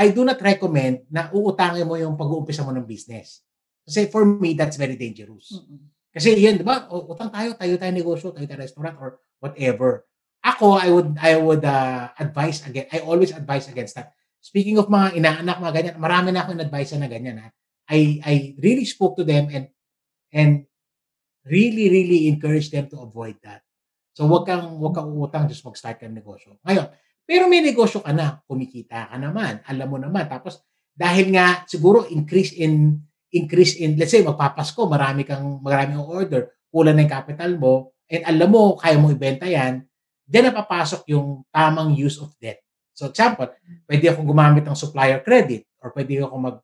I 0.00 0.06
do 0.16 0.24
not 0.24 0.40
recommend 0.40 1.04
na 1.12 1.28
uutangin 1.28 1.84
mo 1.84 1.98
yung 1.98 2.16
pag-uumpisa 2.16 2.64
mo 2.64 2.72
ng 2.72 2.88
business. 2.88 3.44
Kasi 3.84 4.08
for 4.08 4.24
me, 4.24 4.56
that's 4.56 4.80
very 4.80 4.96
dangerous. 4.96 5.52
Mm-mm. 5.52 5.80
Kasi 6.10 6.34
yan, 6.34 6.58
di 6.58 6.66
ba? 6.66 6.90
Utang 6.90 7.30
tayo, 7.30 7.54
tayo 7.54 7.74
tayo 7.78 7.92
negosyo, 7.94 8.34
tayo 8.34 8.46
tayo 8.46 8.58
restaurant 8.58 8.96
or 8.98 9.22
whatever. 9.38 10.06
Ako, 10.42 10.80
I 10.80 10.88
would 10.88 11.10
I 11.20 11.32
would 11.36 11.62
uh, 11.62 12.10
advise 12.16 12.64
again. 12.66 12.88
I 12.90 13.04
always 13.04 13.30
advise 13.30 13.68
against 13.68 13.94
that. 13.94 14.16
Speaking 14.40 14.80
of 14.80 14.88
mga 14.88 15.20
inaanak, 15.20 15.60
mga 15.60 15.74
ganyan, 15.76 15.94
marami 16.00 16.32
na 16.32 16.48
akong 16.48 16.58
advice 16.58 16.96
na 16.96 17.06
ganyan. 17.06 17.44
Ha? 17.44 17.48
I 17.92 18.18
I 18.24 18.34
really 18.58 18.88
spoke 18.88 19.20
to 19.20 19.24
them 19.26 19.52
and 19.52 19.68
and 20.32 20.64
really 21.44 21.92
really 21.92 22.26
encourage 22.26 22.72
them 22.72 22.88
to 22.88 23.04
avoid 23.04 23.36
that. 23.44 23.62
So 24.16 24.26
wag 24.26 24.48
kang 24.48 24.80
wag 24.80 24.96
kang 24.96 25.12
uutang 25.12 25.46
just 25.46 25.62
mag-start 25.62 26.00
ka 26.00 26.08
ng 26.08 26.18
negosyo. 26.18 26.56
Ngayon, 26.64 26.88
pero 27.28 27.46
may 27.46 27.62
negosyo 27.62 28.02
ka 28.02 28.10
na, 28.10 28.42
kumikita 28.48 29.12
ka 29.12 29.16
naman, 29.20 29.62
alam 29.68 29.86
mo 29.86 30.00
naman. 30.00 30.26
Tapos 30.26 30.64
dahil 30.96 31.30
nga 31.30 31.62
siguro 31.68 32.08
increase 32.08 32.56
in 32.56 32.98
increase 33.30 33.78
in 33.78 33.94
let's 33.94 34.10
say 34.10 34.22
magpapasko, 34.22 34.86
marami 34.90 35.22
kang 35.22 35.62
marami 35.62 35.94
kang 35.94 36.08
order, 36.10 36.42
kulang 36.70 36.98
na 36.98 37.06
yung 37.06 37.14
capital 37.14 37.50
mo, 37.58 37.74
and 38.10 38.26
alam 38.26 38.48
mo 38.50 38.74
kaya 38.78 38.98
mo 38.98 39.10
ibenta 39.10 39.46
yan, 39.46 39.86
diyan 40.26 40.50
napapasok 40.50 41.06
yung 41.10 41.46
tamang 41.50 41.94
use 41.94 42.18
of 42.18 42.30
debt. 42.38 42.62
So 42.94 43.08
example, 43.08 43.50
pwede 43.86 44.10
akong 44.10 44.26
gumamit 44.26 44.66
ng 44.66 44.76
supplier 44.78 45.22
credit 45.22 45.66
or 45.80 45.94
pwede 45.94 46.26
ako 46.26 46.34
mag 46.36 46.56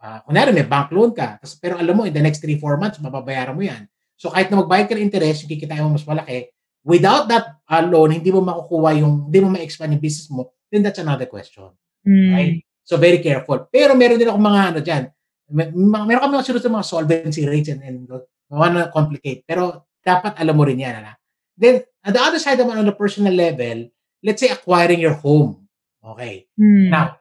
uh, 0.00 0.18
kunwari 0.24 0.50
may 0.54 0.66
bank 0.66 0.94
loan 0.94 1.10
ka, 1.12 1.38
tas, 1.42 1.58
pero 1.58 1.76
alam 1.76 1.94
mo 1.94 2.02
in 2.06 2.14
the 2.14 2.22
next 2.22 2.40
3-4 2.40 2.80
months 2.80 2.98
mababayaran 3.02 3.54
mo 3.56 3.62
yan. 3.64 3.84
So 4.14 4.30
kahit 4.30 4.48
na 4.48 4.62
magbayad 4.62 4.86
ka 4.86 4.94
ng 4.94 5.04
interest, 5.04 5.44
yung 5.44 5.52
kikitain 5.52 5.82
mo 5.82 5.96
mas 5.96 6.06
malaki, 6.06 6.48
without 6.86 7.26
that 7.26 7.58
uh, 7.66 7.82
loan, 7.82 8.14
hindi 8.14 8.30
mo 8.30 8.44
makukuha 8.44 9.00
yung, 9.00 9.28
hindi 9.28 9.38
mo 9.42 9.48
ma-expand 9.50 9.96
yung 9.96 10.04
business 10.04 10.28
mo, 10.30 10.54
then 10.70 10.84
that's 10.84 11.02
another 11.02 11.26
question. 11.26 11.72
Mm. 12.06 12.30
Right? 12.30 12.54
So 12.84 13.00
very 13.00 13.18
careful. 13.24 13.66
Pero 13.72 13.96
meron 13.96 14.20
din 14.20 14.28
ako 14.28 14.38
mga 14.38 14.62
ano 14.70 14.80
dyan, 14.84 15.04
mga- 15.50 16.06
meron 16.08 16.22
kami 16.24 16.32
mga 16.40 16.46
sinunod 16.46 16.72
mga 16.80 16.88
solvency 16.88 17.42
rates 17.44 17.68
and, 17.68 17.84
and 17.84 18.08
wanna 18.48 18.88
complicate. 18.88 19.44
Pero 19.44 19.88
dapat 20.00 20.36
alam 20.40 20.54
mo 20.56 20.64
rin 20.64 20.80
yan. 20.80 21.00
Ala. 21.00 21.12
Then, 21.56 21.84
on 22.04 22.12
the 22.12 22.22
other 22.22 22.40
side 22.40 22.58
naman, 22.60 22.80
on 22.80 22.88
the 22.88 22.96
personal 22.96 23.32
level, 23.32 23.88
let's 24.24 24.40
say 24.42 24.50
acquiring 24.50 25.00
your 25.00 25.16
home. 25.16 25.64
Okay. 26.04 26.48
Mm. 26.58 26.92
Now, 26.92 27.16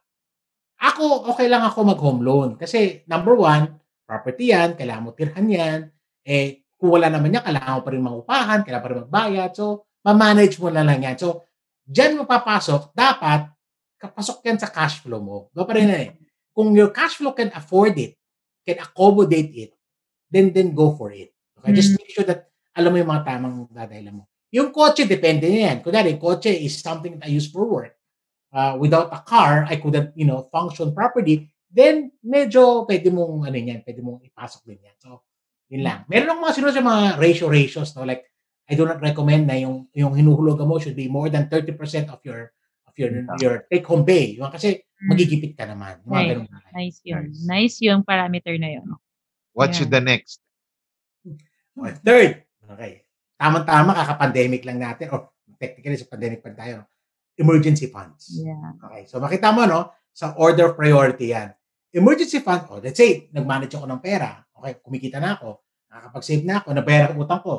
ako, 0.84 1.32
okay 1.32 1.48
lang 1.48 1.64
ako 1.64 1.96
mag-home 1.96 2.22
loan. 2.24 2.50
Kasi, 2.60 3.08
number 3.08 3.40
one, 3.40 3.80
property 4.04 4.52
yan, 4.52 4.76
kailangan 4.76 5.04
mo 5.04 5.12
tirhan 5.16 5.48
yan. 5.48 5.80
Eh, 6.28 6.68
kung 6.76 7.00
wala 7.00 7.08
naman 7.08 7.32
yan, 7.32 7.44
kailangan 7.48 7.80
mo 7.80 7.82
pa 7.82 7.92
rin 7.96 8.04
mangupahan, 8.04 8.60
kailangan 8.68 8.84
pa 8.84 8.90
rin 8.92 9.02
magbayad. 9.08 9.52
So, 9.56 9.88
ma-manage 10.04 10.60
mo 10.60 10.68
na 10.68 10.84
lang 10.84 11.00
yan. 11.00 11.16
So, 11.16 11.48
dyan 11.88 12.20
mo 12.20 12.28
papasok, 12.28 12.92
dapat, 12.92 13.48
kapasok 13.96 14.44
yan 14.44 14.60
sa 14.60 14.68
cash 14.68 15.00
flow 15.00 15.24
mo. 15.24 15.38
Ba 15.56 15.64
pa 15.64 15.80
rin 15.80 15.88
na 15.88 15.96
eh. 16.04 16.12
Kung 16.54 16.78
your 16.78 16.94
cash 16.94 17.18
flow 17.18 17.34
can 17.34 17.50
afford 17.52 17.98
it, 17.98 18.16
can 18.64 18.80
accommodate 18.80 19.52
it, 19.58 19.72
then 20.30 20.54
then 20.54 20.72
go 20.78 20.94
for 20.96 21.12
it. 21.12 21.34
Okay? 21.60 21.74
Just 21.74 21.98
make 21.98 22.10
sure 22.14 22.24
that 22.24 22.54
alam 22.78 22.94
mo 22.94 22.98
yung 23.02 23.12
mga 23.12 23.26
tamang 23.26 23.56
dadahilan 23.70 24.22
mo. 24.22 24.24
Yung 24.54 24.70
kotse, 24.70 25.10
depende 25.10 25.50
na 25.50 25.74
yan. 25.74 25.78
Kunwari, 25.82 26.14
kotse 26.22 26.54
is 26.54 26.78
something 26.78 27.18
that 27.18 27.26
I 27.26 27.34
use 27.34 27.50
for 27.50 27.66
work. 27.66 27.98
Uh, 28.54 28.78
without 28.78 29.10
a 29.10 29.26
car, 29.26 29.66
I 29.66 29.82
couldn't, 29.82 30.14
you 30.14 30.30
know, 30.30 30.46
function 30.54 30.94
properly. 30.94 31.50
Then, 31.74 32.14
medyo 32.22 32.86
pwede 32.86 33.10
mong, 33.10 33.50
ano 33.50 33.58
yan, 33.58 33.82
pwede 33.82 34.06
mong 34.06 34.22
ipasok 34.30 34.62
din 34.70 34.78
yan. 34.86 34.94
So, 35.02 35.26
yun 35.74 35.82
lang. 35.82 36.06
Meron 36.06 36.30
akong 36.30 36.44
mga 36.46 36.54
sinunod 36.54 36.78
sa 36.78 36.86
mga 36.86 37.02
ratio 37.18 37.50
ratios, 37.50 37.98
no? 37.98 38.06
Like, 38.06 38.30
I 38.70 38.78
do 38.78 38.86
not 38.86 39.02
recommend 39.02 39.50
na 39.50 39.58
yung, 39.58 39.90
yung 39.98 40.14
hinuhulugan 40.14 40.70
mo 40.70 40.78
should 40.78 40.94
be 40.94 41.10
more 41.10 41.34
than 41.34 41.50
30% 41.50 42.14
of 42.14 42.22
your 42.22 42.54
of 42.94 43.00
your 43.02 43.12
your 43.42 43.56
take 43.68 43.86
home 43.86 44.06
pay. 44.06 44.38
Yung 44.38 44.54
kasi 44.54 44.86
magigipit 45.04 45.58
ka 45.58 45.66
naman. 45.66 46.00
Yung 46.06 46.12
mga 46.14 46.22
Right. 46.22 46.30
ganun. 46.38 46.48
Nice 46.74 47.00
yun. 47.04 47.24
Nice. 47.28 47.44
Nice 47.44 47.76
yung 47.82 48.02
parameter 48.06 48.56
na 48.62 48.70
yun. 48.80 48.88
What's 49.52 49.82
Yeah. 49.82 49.90
the 49.90 50.02
next? 50.02 50.40
Okay, 51.74 51.94
Third, 52.06 52.32
okay. 52.70 52.94
Tama-tama, 53.34 53.98
kaka-pandemic 53.98 54.62
lang 54.62 54.78
natin. 54.78 55.10
Or 55.10 55.34
technically, 55.58 55.98
sa 55.98 56.06
pandemic 56.06 56.46
pa 56.46 56.54
tayo. 56.54 56.86
no? 56.86 56.88
Emergency 57.34 57.90
funds. 57.90 58.30
Yeah. 58.38 58.78
Okay, 58.78 59.10
so 59.10 59.18
makita 59.18 59.50
mo, 59.50 59.66
no? 59.66 59.90
Sa 60.14 60.38
order 60.38 60.70
of 60.70 60.78
priority 60.78 61.34
yan. 61.34 61.50
Emergency 61.90 62.42
fund, 62.46 62.70
oh, 62.70 62.78
let's 62.78 62.98
say, 62.98 63.26
nag-manage 63.34 63.74
ako 63.74 63.90
ng 63.90 64.02
pera. 64.02 64.38
Okay, 64.54 64.78
kumikita 64.86 65.18
na 65.18 65.34
ako. 65.34 65.66
Nakakapag-save 65.90 66.46
na 66.46 66.62
ako. 66.62 66.68
Nabayaran 66.78 67.18
ko 67.18 67.26
utang 67.26 67.42
ko. 67.42 67.54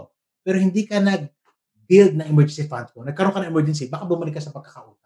Pero 0.47 0.63
hindi 0.63 0.87
ka 0.87 1.03
nag-build 1.03 2.15
ng 2.23 2.29
emergency 2.31 2.71
funds 2.71 2.95
mo. 2.95 3.03
Nagkaroon 3.03 3.35
ka 3.35 3.43
ng 3.43 3.51
emergency, 3.51 3.91
baka 3.91 4.07
bumalik 4.07 4.39
ka 4.39 4.43
sa 4.43 4.55
pagkakautang. 4.55 5.04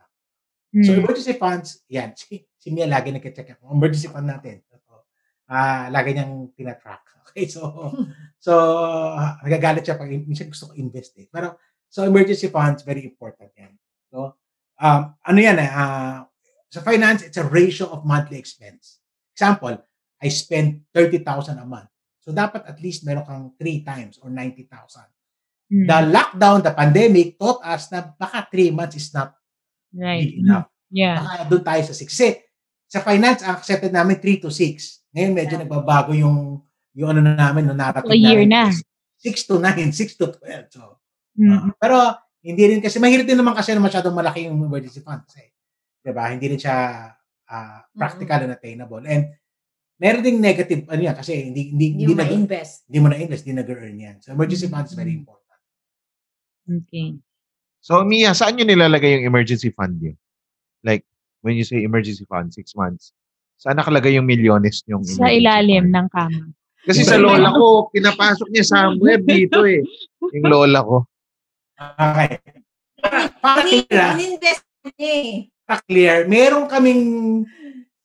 So, 0.69 0.93
Mm. 0.93 1.01
emergency 1.01 1.35
funds, 1.41 1.81
yan. 1.89 2.13
Si, 2.13 2.45
si 2.61 2.69
Mia 2.69 2.85
lagi 2.85 3.09
nag-check 3.09 3.57
ako. 3.57 3.73
Emergency 3.73 4.13
fund 4.13 4.29
natin. 4.29 4.61
So, 4.69 5.09
ah 5.49 5.89
lagi 5.89 6.13
niyang 6.13 6.53
tinatrack. 6.53 7.05
Okay, 7.29 7.45
so, 7.45 7.61
so, 8.41 8.53
ah, 9.13 9.37
nagagalit 9.45 9.85
siya 9.85 10.01
pag 10.01 10.09
minsan 10.09 10.49
gusto 10.49 10.73
ko 10.73 10.75
invest 10.81 11.13
eh. 11.21 11.29
Pero, 11.29 11.61
so, 11.85 12.01
emergency 12.09 12.49
funds, 12.49 12.81
very 12.81 13.05
important 13.05 13.53
yan. 13.53 13.77
So, 14.09 14.33
um, 14.81 15.13
ano 15.13 15.39
yan 15.39 15.61
eh, 15.61 15.69
ah, 15.69 16.25
sa 16.73 16.81
finance, 16.81 17.29
it's 17.29 17.37
a 17.37 17.45
ratio 17.45 17.93
of 17.93 18.09
monthly 18.09 18.41
expense. 18.41 19.05
Example, 19.37 19.77
I 20.25 20.33
spend 20.33 20.89
30,000 20.97 21.61
a 21.61 21.69
month. 21.69 21.93
So, 22.25 22.33
dapat 22.33 22.65
at 22.65 22.81
least 22.81 23.05
meron 23.05 23.29
kang 23.29 23.53
3 23.61 23.85
times 23.85 24.17
or 24.25 24.33
90,000. 24.33 25.05
Mm. 25.69 25.85
The 25.85 25.99
lockdown, 26.09 26.65
the 26.65 26.73
pandemic 26.73 27.37
taught 27.37 27.61
us 27.61 27.93
na 27.93 28.09
baka 28.09 28.49
3 28.49 28.73
months 28.73 28.97
is 28.97 29.13
not 29.13 29.37
Right. 29.95 30.25
big 30.29 30.45
enough 30.45 30.69
Yeah. 30.89 31.21
baka 31.21 31.53
doon 31.53 31.65
tayo 31.65 31.83
sa 31.85 31.93
6. 31.93 32.09
Kasi 32.09 32.29
sa 32.89 33.05
finance, 33.05 33.45
ang 33.45 33.61
accepted 33.61 33.93
namin 33.93 34.17
3 34.17 34.41
to 34.41 34.49
6. 34.49 35.05
Ngayon 35.13 35.33
medyo 35.37 35.55
Yeah. 35.57 35.63
nagbabago 35.69 36.13
yung 36.17 36.65
yung 36.97 37.15
ano 37.15 37.21
na 37.23 37.37
namin, 37.37 37.69
no, 37.69 37.77
narrative 37.77 38.09
So, 38.09 38.17
a 38.17 38.19
year 38.19 38.43
namin. 38.43 38.75
na. 38.75 39.21
6 39.21 39.47
to 39.47 39.61
9, 39.63 39.93
6 39.93 40.17
to 40.21 40.33
12. 40.33 40.67
So, 40.73 40.99
Mm. 41.39 41.53
ah, 41.55 41.71
pero 41.79 41.97
hindi 42.43 42.63
rin 42.67 42.81
kasi, 42.83 42.99
mahirap 42.99 43.23
din 43.29 43.39
naman 43.39 43.55
kasi 43.55 43.71
na 43.71 43.79
masyadong 43.79 44.17
malaki 44.17 44.51
yung 44.51 44.59
emergency 44.59 44.99
fund. 44.99 45.23
Kasi, 45.29 45.47
di 46.03 46.11
ba, 46.11 46.27
hindi 46.33 46.47
rin 46.51 46.59
siya 46.59 46.77
ah, 47.49 47.81
practical 47.95 48.45
and 48.45 48.53
attainable. 48.53 49.01
And 49.07 49.31
meron 49.97 50.21
ding 50.21 50.41
negative, 50.43 50.85
ano 50.91 51.01
yan, 51.01 51.15
kasi 51.15 51.49
hindi, 51.49 51.71
hindi, 51.71 51.87
Hindi 51.95 52.03
hindi, 52.09 52.15
mo 52.15 52.21
ma-invest. 52.25 52.89
hindi 52.91 52.99
mo 52.99 53.09
na-invest, 53.09 53.43
hindi 53.47 53.57
nag-earn 53.63 53.97
yan. 53.99 54.17
So, 54.21 54.33
emergency 54.35 54.67
fund 54.67 54.85
is 54.89 54.97
very 54.97 55.13
important. 55.15 55.61
Okay. 56.67 57.17
So, 57.89 58.05
Mia, 58.05 58.37
saan 58.37 58.61
nyo 58.61 58.69
nilalagay 58.69 59.17
yung 59.17 59.33
emergency 59.33 59.73
fund 59.73 59.97
nyo? 59.97 60.13
Like, 60.85 61.09
when 61.41 61.57
you 61.57 61.65
say 61.65 61.81
emergency 61.81 62.29
fund, 62.29 62.53
six 62.53 62.77
months, 62.77 63.17
saan 63.57 63.81
nakalagay 63.81 64.13
yung 64.21 64.29
milyones 64.29 64.85
yung 64.85 65.01
Sa 65.09 65.33
ilalim 65.33 65.89
ng 65.89 66.07
kama. 66.13 66.53
Kasi 66.85 67.01
sa 67.01 67.17
lola 67.17 67.49
ko, 67.49 67.89
pinapasok 67.89 68.53
niya 68.53 68.69
somewhere 68.69 69.25
dito 69.33 69.65
eh. 69.65 69.81
Yung 70.37 70.53
lola 70.53 70.85
ko. 70.85 71.09
Okay. 71.81 72.45
Para, 73.01 73.19
para 73.41 73.61
clear, 73.65 74.09
niya 74.21 74.37
eh. 75.01 75.49
para 75.65 75.81
clear, 75.89 76.29
meron 76.29 76.69
kaming 76.69 77.03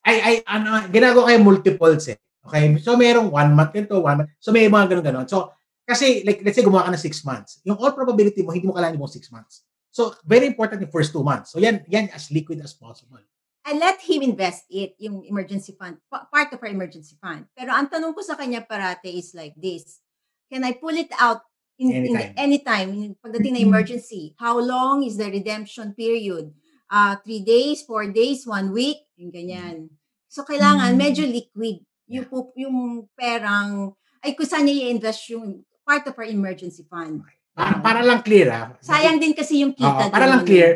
ay 0.04 0.18
ay 0.20 0.36
ano 0.48 0.80
ginagawa 0.88 1.28
kayo 1.28 1.40
multiples 1.44 2.08
eh. 2.08 2.18
Okay? 2.48 2.80
So 2.80 2.96
merong 2.96 3.28
one 3.28 3.52
month 3.52 3.76
nito, 3.76 4.00
one 4.00 4.24
month. 4.24 4.32
So 4.40 4.56
may 4.56 4.72
mga 4.72 4.96
ganun 4.96 5.04
ganon. 5.04 5.28
So 5.28 5.52
kasi 5.84 6.24
like 6.24 6.40
let's 6.46 6.56
say 6.56 6.64
gumawa 6.64 6.88
ka 6.88 6.96
ng 6.96 7.04
six 7.04 7.20
months. 7.28 7.60
Yung 7.68 7.76
all 7.76 7.92
probability 7.92 8.46
mo 8.46 8.56
hindi 8.56 8.70
mo 8.70 8.76
kailangan 8.78 8.96
yung 8.96 9.12
six 9.12 9.28
months. 9.28 9.66
So 9.94 10.18
very 10.26 10.50
important 10.50 10.82
yung 10.82 10.90
first 10.90 11.14
two 11.14 11.22
months. 11.22 11.54
So 11.54 11.62
yan 11.62 11.86
yan 11.86 12.10
as 12.10 12.34
liquid 12.34 12.58
as 12.66 12.74
possible. 12.74 13.22
I 13.64 13.78
let 13.80 14.02
him 14.04 14.26
invest 14.26 14.68
it, 14.68 14.98
yung 15.00 15.24
emergency 15.24 15.72
fund, 15.80 15.96
pa- 16.12 16.28
part 16.28 16.52
of 16.52 16.60
our 16.60 16.68
emergency 16.68 17.16
fund. 17.16 17.48
Pero 17.56 17.72
ang 17.72 17.88
tanong 17.88 18.12
ko 18.12 18.20
sa 18.20 18.36
kanya 18.36 18.60
parate 18.60 19.08
is 19.08 19.32
like 19.32 19.56
this. 19.56 20.04
Can 20.52 20.68
I 20.68 20.76
pull 20.76 20.92
it 21.00 21.14
out 21.16 21.48
in, 21.80 21.88
in 21.94 22.12
Anytime. 22.12 22.34
anytime, 22.36 22.90
in, 22.92 23.12
pagdating 23.24 23.56
na 23.56 23.62
Mhm. 23.64 23.70
emergency? 23.72 24.36
How 24.36 24.60
long 24.60 25.08
is 25.08 25.16
the 25.16 25.32
redemption 25.32 25.96
period? 25.96 26.52
Uh, 26.92 27.16
three 27.24 27.40
days, 27.40 27.88
four 27.88 28.04
days, 28.12 28.44
one 28.44 28.76
week, 28.76 29.00
yung 29.16 29.32
ganyan. 29.32 29.96
So, 30.28 30.44
kailangan 30.44 30.94
Mhm. 30.94 31.00
medyo 31.00 31.24
liquid 31.24 31.86
Yung, 32.04 32.28
yung 32.60 32.78
perang, 33.16 33.96
ay 34.20 34.36
kung 34.36 34.44
saan 34.46 34.68
niya 34.68 34.92
i-invest 34.92 35.24
yung 35.32 35.64
part 35.88 36.04
of 36.04 36.20
our 36.20 36.28
emergency 36.28 36.84
fund. 36.84 37.24
Para, 37.54 37.76
para 37.80 38.02
lang 38.02 38.26
clear 38.26 38.50
ah. 38.50 38.74
Sayang 38.82 39.22
din 39.22 39.38
kasi 39.38 39.62
yung 39.62 39.78
kita. 39.78 40.10
para 40.10 40.26
din. 40.26 40.32
lang 40.34 40.44
clear, 40.44 40.70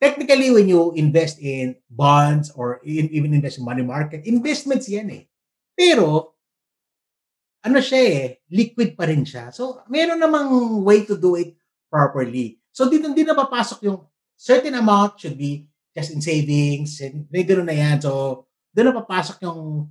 technically 0.00 0.48
when 0.48 0.64
you 0.64 0.96
invest 0.96 1.36
in 1.38 1.76
bonds 1.92 2.48
or 2.56 2.80
in, 2.80 3.12
even 3.12 3.36
invest 3.36 3.60
in 3.60 3.64
money 3.68 3.84
market, 3.84 4.24
investments 4.24 4.88
yan 4.88 5.12
eh. 5.12 5.22
Pero, 5.76 6.34
ano 7.60 7.78
siya 7.82 8.00
eh, 8.00 8.26
liquid 8.48 8.96
pa 8.96 9.04
rin 9.04 9.26
siya. 9.26 9.52
So, 9.52 9.84
meron 9.92 10.18
namang 10.18 10.80
way 10.80 11.04
to 11.04 11.18
do 11.18 11.36
it 11.36 11.58
properly. 11.92 12.56
So, 12.72 12.88
dito 12.88 13.10
hindi 13.10 13.26
na 13.26 13.36
papasok 13.36 13.84
yung 13.84 14.00
certain 14.38 14.78
amount 14.78 15.20
should 15.20 15.36
be 15.36 15.68
just 15.92 16.14
in 16.14 16.22
savings, 16.22 17.02
may 17.28 17.42
gano'n 17.42 17.66
na 17.66 17.76
yan. 17.76 17.98
So, 17.98 18.46
doon 18.70 18.94
na 18.94 18.98
papasok 19.02 19.42
yung 19.42 19.90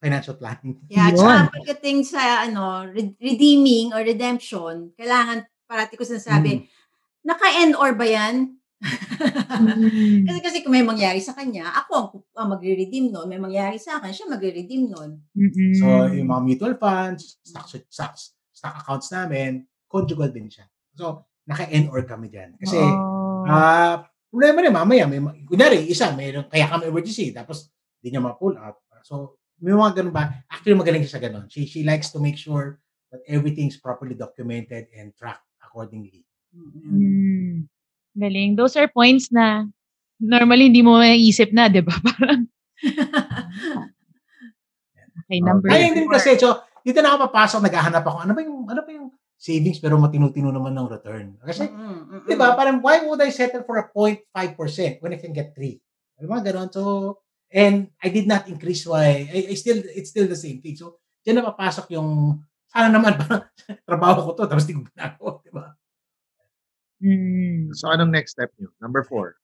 financial 0.00 0.34
planning. 0.34 0.80
Yeah, 0.88 1.12
Yun. 1.12 1.16
tsaka 1.16 1.34
pagdating 1.54 1.98
sa 2.02 2.20
ano, 2.42 2.88
re- 2.88 3.14
redeeming 3.20 3.92
or 3.92 4.00
redemption, 4.00 4.90
kailangan 4.96 5.44
parati 5.68 5.94
ko 5.94 6.02
sinasabi, 6.02 6.50
Mm. 6.56 6.64
naka-N-or 7.22 7.92
ba 7.94 8.06
yan? 8.08 8.34
Mm. 8.80 10.24
Kasi 10.26 10.38
kasi 10.40 10.56
kung 10.64 10.72
may 10.72 10.80
mangyari 10.80 11.20
sa 11.20 11.36
kanya, 11.36 11.68
ako 11.76 11.90
ang, 11.94 12.08
ang 12.32 12.48
magre-redeem 12.56 13.12
nun. 13.12 13.28
May 13.28 13.36
mangyari 13.36 13.76
sa 13.76 14.00
akin, 14.00 14.08
siya 14.08 14.26
magre-redeem 14.26 14.88
nun. 14.88 15.20
Mm-mm. 15.36 15.72
So, 15.76 15.84
yung 16.10 16.26
mga 16.26 16.42
mutual 16.42 16.74
funds, 16.80 17.36
stocks, 17.44 17.76
stocks, 17.92 18.22
stock 18.50 18.80
accounts 18.80 19.12
namin, 19.12 19.68
conjugal 19.84 20.32
din 20.32 20.48
siya. 20.48 20.64
So, 20.96 21.28
naka-N 21.44 21.92
or 21.92 22.00
kami 22.02 22.32
dyan. 22.32 22.56
Kasi, 22.56 22.80
Oh. 22.80 23.44
ah, 23.44 24.00
problema 24.32 24.64
rin, 24.64 24.72
mamaya, 24.72 25.04
may, 25.04 25.20
ma- 25.20 25.36
kunyari, 25.44 25.84
isa, 25.84 26.16
mayroon, 26.16 26.48
kaya 26.48 26.64
kami 26.64 26.88
emergency, 26.88 27.30
tapos, 27.30 27.68
di 28.00 28.08
niya 28.08 28.24
ma-pull 28.24 28.56
out. 28.56 28.80
So, 29.04 29.39
may 29.60 29.76
mga 29.76 30.00
ganun 30.00 30.14
ba? 30.16 30.40
Actually, 30.48 30.80
magaling 30.80 31.04
siya 31.04 31.20
sa 31.20 31.22
ganun. 31.22 31.46
She, 31.52 31.68
she 31.68 31.84
likes 31.84 32.08
to 32.16 32.18
make 32.18 32.40
sure 32.40 32.80
that 33.12 33.20
everything's 33.28 33.76
properly 33.76 34.16
documented 34.16 34.88
and 34.96 35.12
tracked 35.14 35.44
accordingly. 35.60 36.24
Mm. 36.56 37.68
Galing. 38.16 38.56
Those 38.56 38.74
are 38.80 38.88
points 38.88 39.30
na 39.30 39.68
normally 40.18 40.72
hindi 40.72 40.82
mo 40.82 40.98
maiisip 40.98 41.52
na, 41.52 41.68
di 41.68 41.84
ba? 41.84 41.92
Parang, 42.08 42.48
okay, 45.24 45.38
number 45.44 45.68
din 45.68 46.08
four. 46.08 46.16
kasi, 46.16 46.40
so, 46.40 46.64
dito 46.80 46.98
na 47.04 47.14
ako 47.14 47.30
papasok, 47.30 47.60
naghahanap 47.68 48.04
ako, 48.04 48.18
ano 48.24 48.32
ba 48.32 48.40
yung, 48.40 48.58
ano 48.66 48.80
ba 48.82 48.90
yung 48.90 49.08
savings 49.40 49.80
pero 49.80 49.96
matinutino 49.96 50.52
naman 50.52 50.76
ng 50.76 50.88
return? 50.88 51.36
Kasi, 51.40 51.68
Mm-mm, 51.68 52.24
mm-mm. 52.24 52.28
Di 52.28 52.36
ba? 52.36 52.56
Parang, 52.56 52.80
why 52.80 53.04
would 53.04 53.20
I 53.20 53.32
settle 53.32 53.64
for 53.64 53.76
a 53.80 53.86
0.5% 53.92 55.00
when 55.04 55.12
I 55.12 55.20
can 55.20 55.32
get 55.32 55.52
3? 55.56 55.76
Alam 56.20 56.28
mo, 56.28 56.36
ganun. 56.44 56.68
So, 56.68 56.80
and 57.50 57.90
I 57.98 58.08
did 58.08 58.26
not 58.30 58.46
increase 58.46 58.86
why, 58.86 59.26
I, 59.26 59.50
I 59.50 59.54
still, 59.54 59.82
it's 59.82 60.10
still 60.10 60.30
the 60.30 60.38
same 60.38 60.62
thing. 60.62 60.78
So, 60.78 61.02
dyan 61.26 61.42
na 61.42 61.50
papasok 61.50 61.90
yung, 61.98 62.40
sana 62.70 62.88
naman, 62.94 63.18
trabaho 63.88 64.30
ko 64.30 64.30
to, 64.38 64.46
tapos 64.46 64.64
di 64.66 64.78
ko 64.78 64.86
ginagawa, 64.86 65.30
di 65.42 65.50
ba? 65.50 65.66
Mm. 67.02 67.74
So, 67.74 67.90
anong 67.90 68.14
next 68.14 68.38
step 68.38 68.54
nyo? 68.56 68.70
Number 68.78 69.02
four. 69.02 69.34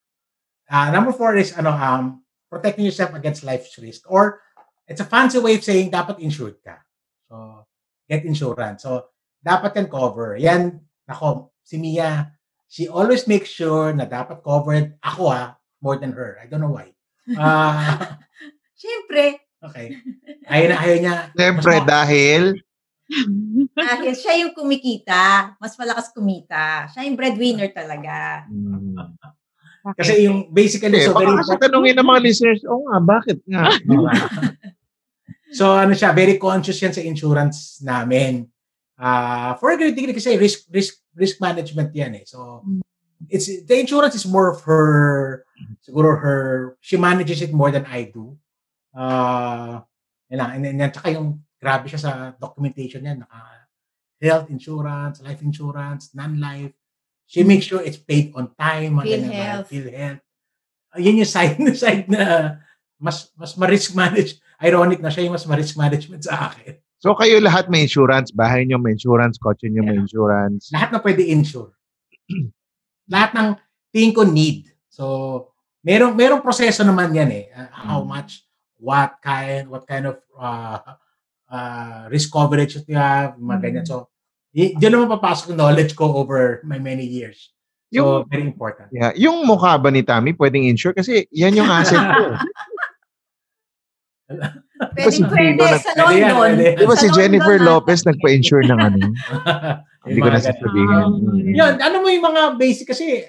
Uh, 0.70 0.90
number 0.94 1.10
four 1.10 1.34
is, 1.34 1.50
ano, 1.58 1.74
um, 1.74 2.22
protecting 2.46 2.86
yourself 2.86 3.10
against 3.14 3.42
life's 3.42 3.74
risk. 3.78 4.06
Or, 4.06 4.40
it's 4.86 5.02
a 5.02 5.08
fancy 5.08 5.42
way 5.42 5.58
of 5.58 5.66
saying, 5.66 5.90
dapat 5.90 6.22
insured 6.22 6.62
ka. 6.62 6.78
So, 7.26 7.66
get 8.06 8.22
insurance. 8.22 8.86
So, 8.86 9.10
dapat 9.42 9.74
yan 9.74 9.90
cover. 9.90 10.38
Yan, 10.38 10.78
nako, 11.10 11.50
si 11.66 11.78
Mia, 11.78 12.34
she 12.70 12.86
always 12.86 13.26
makes 13.26 13.50
sure 13.50 13.94
na 13.94 14.06
dapat 14.06 14.42
covered 14.42 14.94
ako 15.02 15.30
ah, 15.30 15.58
more 15.82 15.98
than 15.98 16.14
her. 16.14 16.38
I 16.42 16.46
don't 16.46 16.62
know 16.62 16.74
why. 16.74 16.95
Ah, 17.34 18.14
Siyempre, 18.76 19.42
okay. 19.64 19.98
Ayaw 20.46 20.66
na 20.70 20.76
ayaw 20.78 20.96
niya. 21.02 21.14
Siyempre, 21.34 21.74
Mas 21.74 21.82
ma- 21.82 21.88
dahil 21.88 22.42
dahil 23.72 24.12
siya 24.18 24.34
yung 24.44 24.52
kumikita, 24.52 25.54
mas 25.62 25.78
malakas 25.78 26.10
kumita. 26.10 26.90
Siya 26.90 27.06
yung 27.06 27.16
breadwinner 27.18 27.70
talaga. 27.70 28.46
Hmm. 28.50 29.16
Kasi 29.94 30.26
yung 30.26 30.50
basically, 30.50 30.98
Eh, 30.98 31.06
so 31.06 31.14
very 31.14 31.30
baka 31.30 31.46
kasi 31.46 31.54
tanungin 31.62 31.94
ng 31.94 32.06
mga 32.06 32.20
listeners, 32.26 32.62
oh 32.66 32.82
nga, 32.90 32.98
bakit 32.98 33.38
nga? 33.46 33.70
so 35.58 35.70
ano 35.78 35.94
siya, 35.94 36.10
very 36.10 36.34
conscious 36.42 36.82
yan 36.82 36.90
sa 36.90 37.02
insurance 37.06 37.78
namin. 37.78 38.50
Uh, 38.98 39.54
for 39.62 39.70
a 39.70 39.78
great 39.78 39.94
degree 39.94 40.16
kasi 40.16 40.34
risk 40.34 40.66
risk 40.74 40.98
risk 41.14 41.38
management 41.38 41.94
yan 41.94 42.18
eh. 42.18 42.24
So 42.26 42.66
it's 43.30 43.46
the 43.46 43.76
insurance 43.78 44.18
is 44.18 44.26
more 44.26 44.50
of 44.50 44.66
her 44.66 45.45
siguro 45.86 46.18
her 46.18 46.74
she 46.82 46.98
manages 46.98 47.38
it 47.38 47.54
more 47.54 47.70
than 47.70 47.86
I 47.86 48.10
do. 48.10 48.34
Uh, 48.90 49.86
yan 50.26 50.38
lang. 50.42 50.50
And 50.58 50.62
then 50.66 50.82
yan, 50.82 50.90
tsaka 50.90 51.14
yung 51.14 51.46
grabe 51.62 51.86
siya 51.86 52.02
sa 52.02 52.12
documentation 52.34 53.06
niya. 53.06 53.22
Naka 53.22 53.70
health 54.18 54.50
insurance, 54.50 55.22
life 55.22 55.38
insurance, 55.46 56.10
non-life. 56.10 56.74
She 57.30 57.46
makes 57.46 57.70
sure 57.70 57.82
it's 57.82 58.00
paid 58.00 58.34
on 58.34 58.50
time. 58.58 58.98
ganyan 58.98 59.30
ba, 59.30 59.62
PhilHealth. 59.62 59.68
PhilHealth. 59.70 60.22
Uh, 60.90 61.00
yun 61.02 61.22
yung 61.22 61.30
side 61.38 61.58
na 61.62 61.72
side 61.78 62.06
na 62.10 62.22
mas 62.98 63.30
mas 63.38 63.54
ma-risk 63.54 63.94
manage. 63.94 64.42
Ironic 64.58 64.98
na 65.04 65.12
siya 65.12 65.28
yung 65.28 65.36
mas 65.36 65.46
ma-risk 65.46 65.76
management 65.78 66.26
sa 66.26 66.50
akin. 66.50 66.80
So, 66.96 67.12
kayo 67.12 67.36
lahat 67.44 67.68
may 67.68 67.84
insurance. 67.84 68.32
Bahay 68.32 68.64
nyo 68.64 68.80
may 68.80 68.96
insurance. 68.96 69.36
Kotse 69.36 69.68
may 69.68 69.84
Yeah. 69.84 70.00
insurance. 70.00 70.72
Lahat 70.72 70.90
na 70.96 70.98
pwede 71.04 71.28
insure. 71.28 71.76
lahat 73.12 73.30
ng 73.36 73.48
tingin 73.92 74.16
ko 74.16 74.24
need. 74.24 74.72
So, 74.88 75.04
merong 75.86 76.12
merong 76.12 76.42
proseso 76.42 76.82
naman 76.82 77.14
yan 77.14 77.30
eh. 77.30 77.44
Uh, 77.54 77.70
how 77.70 77.98
Mm. 78.02 78.10
much, 78.10 78.42
what 78.76 79.22
kind, 79.22 79.70
what 79.70 79.86
kind 79.86 80.10
of 80.10 80.18
uh, 80.34 80.82
uh, 81.46 82.10
risk 82.10 82.28
coverage 82.28 82.74
you 82.84 82.98
have, 82.98 83.38
mga 83.38 83.58
Mm. 83.58 83.62
ganyan. 83.62 83.84
So, 83.86 84.10
y- 84.50 84.74
diyan 84.74 84.98
naman 84.98 85.14
papasok 85.14 85.54
yung 85.54 85.60
knowledge 85.62 85.94
ko 85.94 86.10
over 86.18 86.58
my 86.66 86.82
many 86.82 87.06
years. 87.06 87.54
So, 87.94 88.02
Yung- 88.02 88.26
very 88.26 88.42
important. 88.42 88.90
Yeah. 88.90 89.14
Yung 89.14 89.46
mukha 89.46 89.78
ba 89.78 89.94
ni 89.94 90.02
Tammy 90.02 90.34
pwedeng 90.34 90.66
insure? 90.66 90.90
Kasi 90.90 91.30
yan 91.30 91.54
yung 91.54 91.70
asset 91.70 92.02
ko. 92.02 92.34
Pwede, 94.26 95.08
si 95.08 95.22
pwede, 95.22 95.62
sa 95.80 95.94
London. 95.96 96.58
Di 96.76 96.82
ba 96.84 96.98
si 96.98 97.06
Jennifer 97.14 97.62
London, 97.62 97.78
Lopez 97.86 98.02
nagpa-insure 98.02 98.66
ng 98.66 98.74
ano? 98.76 98.98
Hindi 100.06 100.18
ko 100.20 100.28
na 100.28 100.42
sasabihin. 100.42 100.90
Um, 100.90 101.14
Mm. 101.30 101.54
Yun, 101.54 101.72
ano 101.78 101.96
mo 102.02 102.08
yung 102.10 102.26
mga 102.26 102.42
basic 102.58 102.90
kasi, 102.90 103.22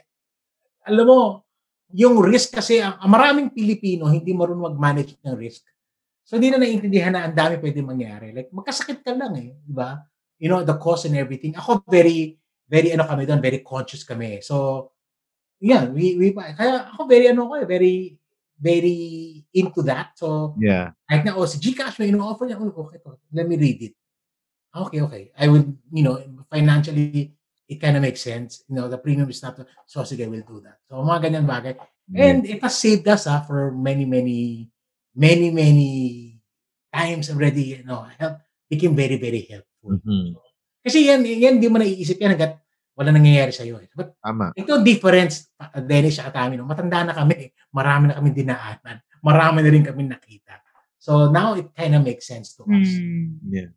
alam 0.84 1.06
mo, 1.06 1.46
yung 1.95 2.19
risk 2.19 2.58
kasi, 2.58 2.84
ang, 2.84 3.00
ang 3.00 3.12
maraming 3.12 3.47
Pilipino 3.54 4.12
hindi 4.12 4.36
marunong 4.36 4.76
mag-manage 4.76 5.15
ng 5.23 5.36
risk. 5.38 5.63
So, 6.28 6.36
hindi 6.36 6.52
na 6.52 6.60
naiintindihan 6.60 7.15
na 7.15 7.23
ang 7.28 7.36
dami 7.36 7.56
pwede 7.63 7.80
mangyari. 7.80 8.36
Like, 8.36 8.52
magkasakit 8.52 9.00
ka 9.00 9.15
lang 9.15 9.32
eh, 9.39 9.56
di 9.63 9.71
ba? 9.71 9.95
You 10.36 10.52
know, 10.52 10.60
the 10.67 10.76
cost 10.76 11.08
and 11.08 11.15
everything. 11.15 11.56
Ako, 11.56 11.88
very, 11.88 12.36
very, 12.67 12.91
ano 12.91 13.08
kami 13.08 13.23
doon, 13.23 13.39
very 13.39 13.63
conscious 13.63 14.04
kami. 14.04 14.43
So, 14.43 14.91
yeah, 15.63 15.88
we, 15.88 16.19
we, 16.19 16.36
kaya 16.36 16.91
ako 16.91 17.08
very, 17.08 17.32
ano 17.32 17.47
ko 17.47 17.63
eh, 17.63 17.63
very, 17.63 18.19
very 18.60 18.97
into 19.56 19.80
that. 19.88 20.19
So, 20.19 20.58
Yeah. 20.60 20.91
kahit 21.08 21.23
na, 21.23 21.39
oh, 21.39 21.47
si 21.47 21.62
Gcash 21.63 21.95
may 22.04 22.12
ino-offer 22.12 22.50
niya, 22.50 22.60
oh, 22.60 22.73
okay 22.76 23.00
to, 23.00 23.15
let 23.32 23.47
me 23.47 23.56
read 23.56 23.80
it. 23.88 23.95
Okay, 24.76 25.00
okay. 25.00 25.32
I 25.39 25.47
would, 25.47 25.80
you 25.95 26.04
know, 26.04 26.19
financially, 26.52 27.37
it 27.67 27.77
kind 27.84 27.95
of 27.95 28.01
makes 28.01 28.23
sense. 28.23 28.63
You 28.67 28.75
know, 28.75 28.88
the 28.88 28.97
premium 28.97 29.30
is 29.30 29.43
not, 29.43 29.60
so 29.86 30.01
sige, 30.01 30.23
we'll 30.27 30.47
do 30.47 30.63
that. 30.63 30.80
So, 30.88 31.03
mga 31.03 31.27
ganyan 31.27 31.45
bagay. 31.45 31.75
And 32.15 32.47
it 32.47 32.63
has 32.63 32.80
saved 32.80 33.08
us 33.12 33.27
ah, 33.27 33.43
for 33.43 33.75
many, 33.75 34.08
many, 34.08 34.71
many, 35.12 35.51
many 35.51 35.91
times 36.88 37.27
already, 37.27 37.84
you 37.84 37.84
know, 37.84 38.08
help, 38.15 38.39
became 38.71 38.95
very, 38.95 39.19
very 39.19 39.43
helpful. 39.43 39.99
Mhm. 39.99 40.39
Kasi 40.80 41.03
yan, 41.03 41.27
yan, 41.27 41.60
di 41.60 41.67
mo 41.67 41.84
naiisip 41.84 42.15
yan 42.15 42.39
hanggat 42.39 42.63
wala 42.95 43.12
nangyayari 43.12 43.51
sa'yo. 43.51 43.84
Eh. 43.84 43.91
But 43.91 44.15
Tama. 44.23 44.56
ito 44.56 44.80
difference, 44.82 45.51
uh, 45.60 45.84
Dennis 45.84 46.17
at 46.23 46.32
kami, 46.32 46.56
no? 46.56 46.65
matanda 46.65 47.03
na 47.03 47.13
kami, 47.13 47.51
marami 47.77 48.10
na 48.10 48.15
kami 48.17 48.30
dinaanan, 48.32 48.97
marami 49.19 49.60
na 49.62 49.69
rin 49.69 49.84
kami 49.84 50.08
nakita. 50.08 50.63
So 50.97 51.30
now 51.30 51.53
it 51.60 51.69
kind 51.75 51.93
of 51.93 52.03
makes 52.08 52.25
sense 52.25 52.56
to 52.58 52.65
us. 52.67 52.89
Mm. 52.89 53.39
Yeah. 53.47 53.69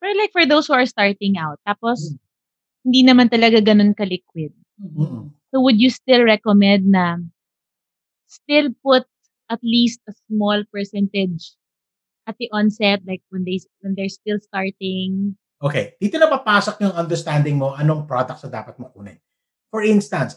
Pero 0.00 0.12
like 0.16 0.32
for 0.32 0.44
those 0.46 0.68
who 0.68 0.76
are 0.76 0.86
starting 0.86 1.36
out, 1.40 1.58
tapos 1.66 2.12
Mm. 2.12 2.23
Hindi 2.84 3.00
naman 3.02 3.32
talaga 3.32 3.64
ganun 3.64 3.96
ka-liquid. 3.96 4.52
Mm-mm. 4.78 5.32
So 5.50 5.64
would 5.64 5.80
you 5.80 5.88
still 5.88 6.22
recommend 6.22 6.92
na 6.92 7.16
still 8.28 8.70
put 8.84 9.08
at 9.48 9.60
least 9.64 10.04
a 10.04 10.12
small 10.28 10.60
percentage 10.68 11.56
at 12.28 12.36
the 12.40 12.48
onset, 12.52 13.00
like 13.08 13.24
when 13.32 13.44
they 13.48 13.60
when 13.80 13.96
they're 13.96 14.12
still 14.12 14.36
starting? 14.40 15.36
Okay, 15.64 15.96
dito 15.96 16.20
na 16.20 16.28
papasok 16.28 16.84
yung 16.84 16.92
understanding 16.92 17.56
mo 17.56 17.72
anong 17.72 18.04
products 18.04 18.44
na 18.44 18.60
dapat 18.60 18.76
mo 18.76 18.92
kunin. 18.92 19.16
For 19.72 19.80
instance, 19.80 20.36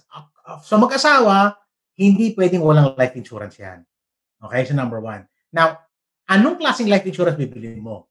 sa 0.63 0.75
mag-asawa, 0.79 1.59
hindi 1.99 2.31
pwedeng 2.37 2.63
walang 2.63 2.95
life 2.95 3.17
insurance 3.19 3.59
yan. 3.59 3.83
Okay, 4.39 4.63
so 4.63 4.77
number 4.77 5.03
one. 5.03 5.27
Now, 5.51 5.83
anong 6.29 6.61
klaseng 6.61 6.87
life 6.87 7.03
insurance 7.03 7.35
bibili 7.35 7.75
mo? 7.81 8.07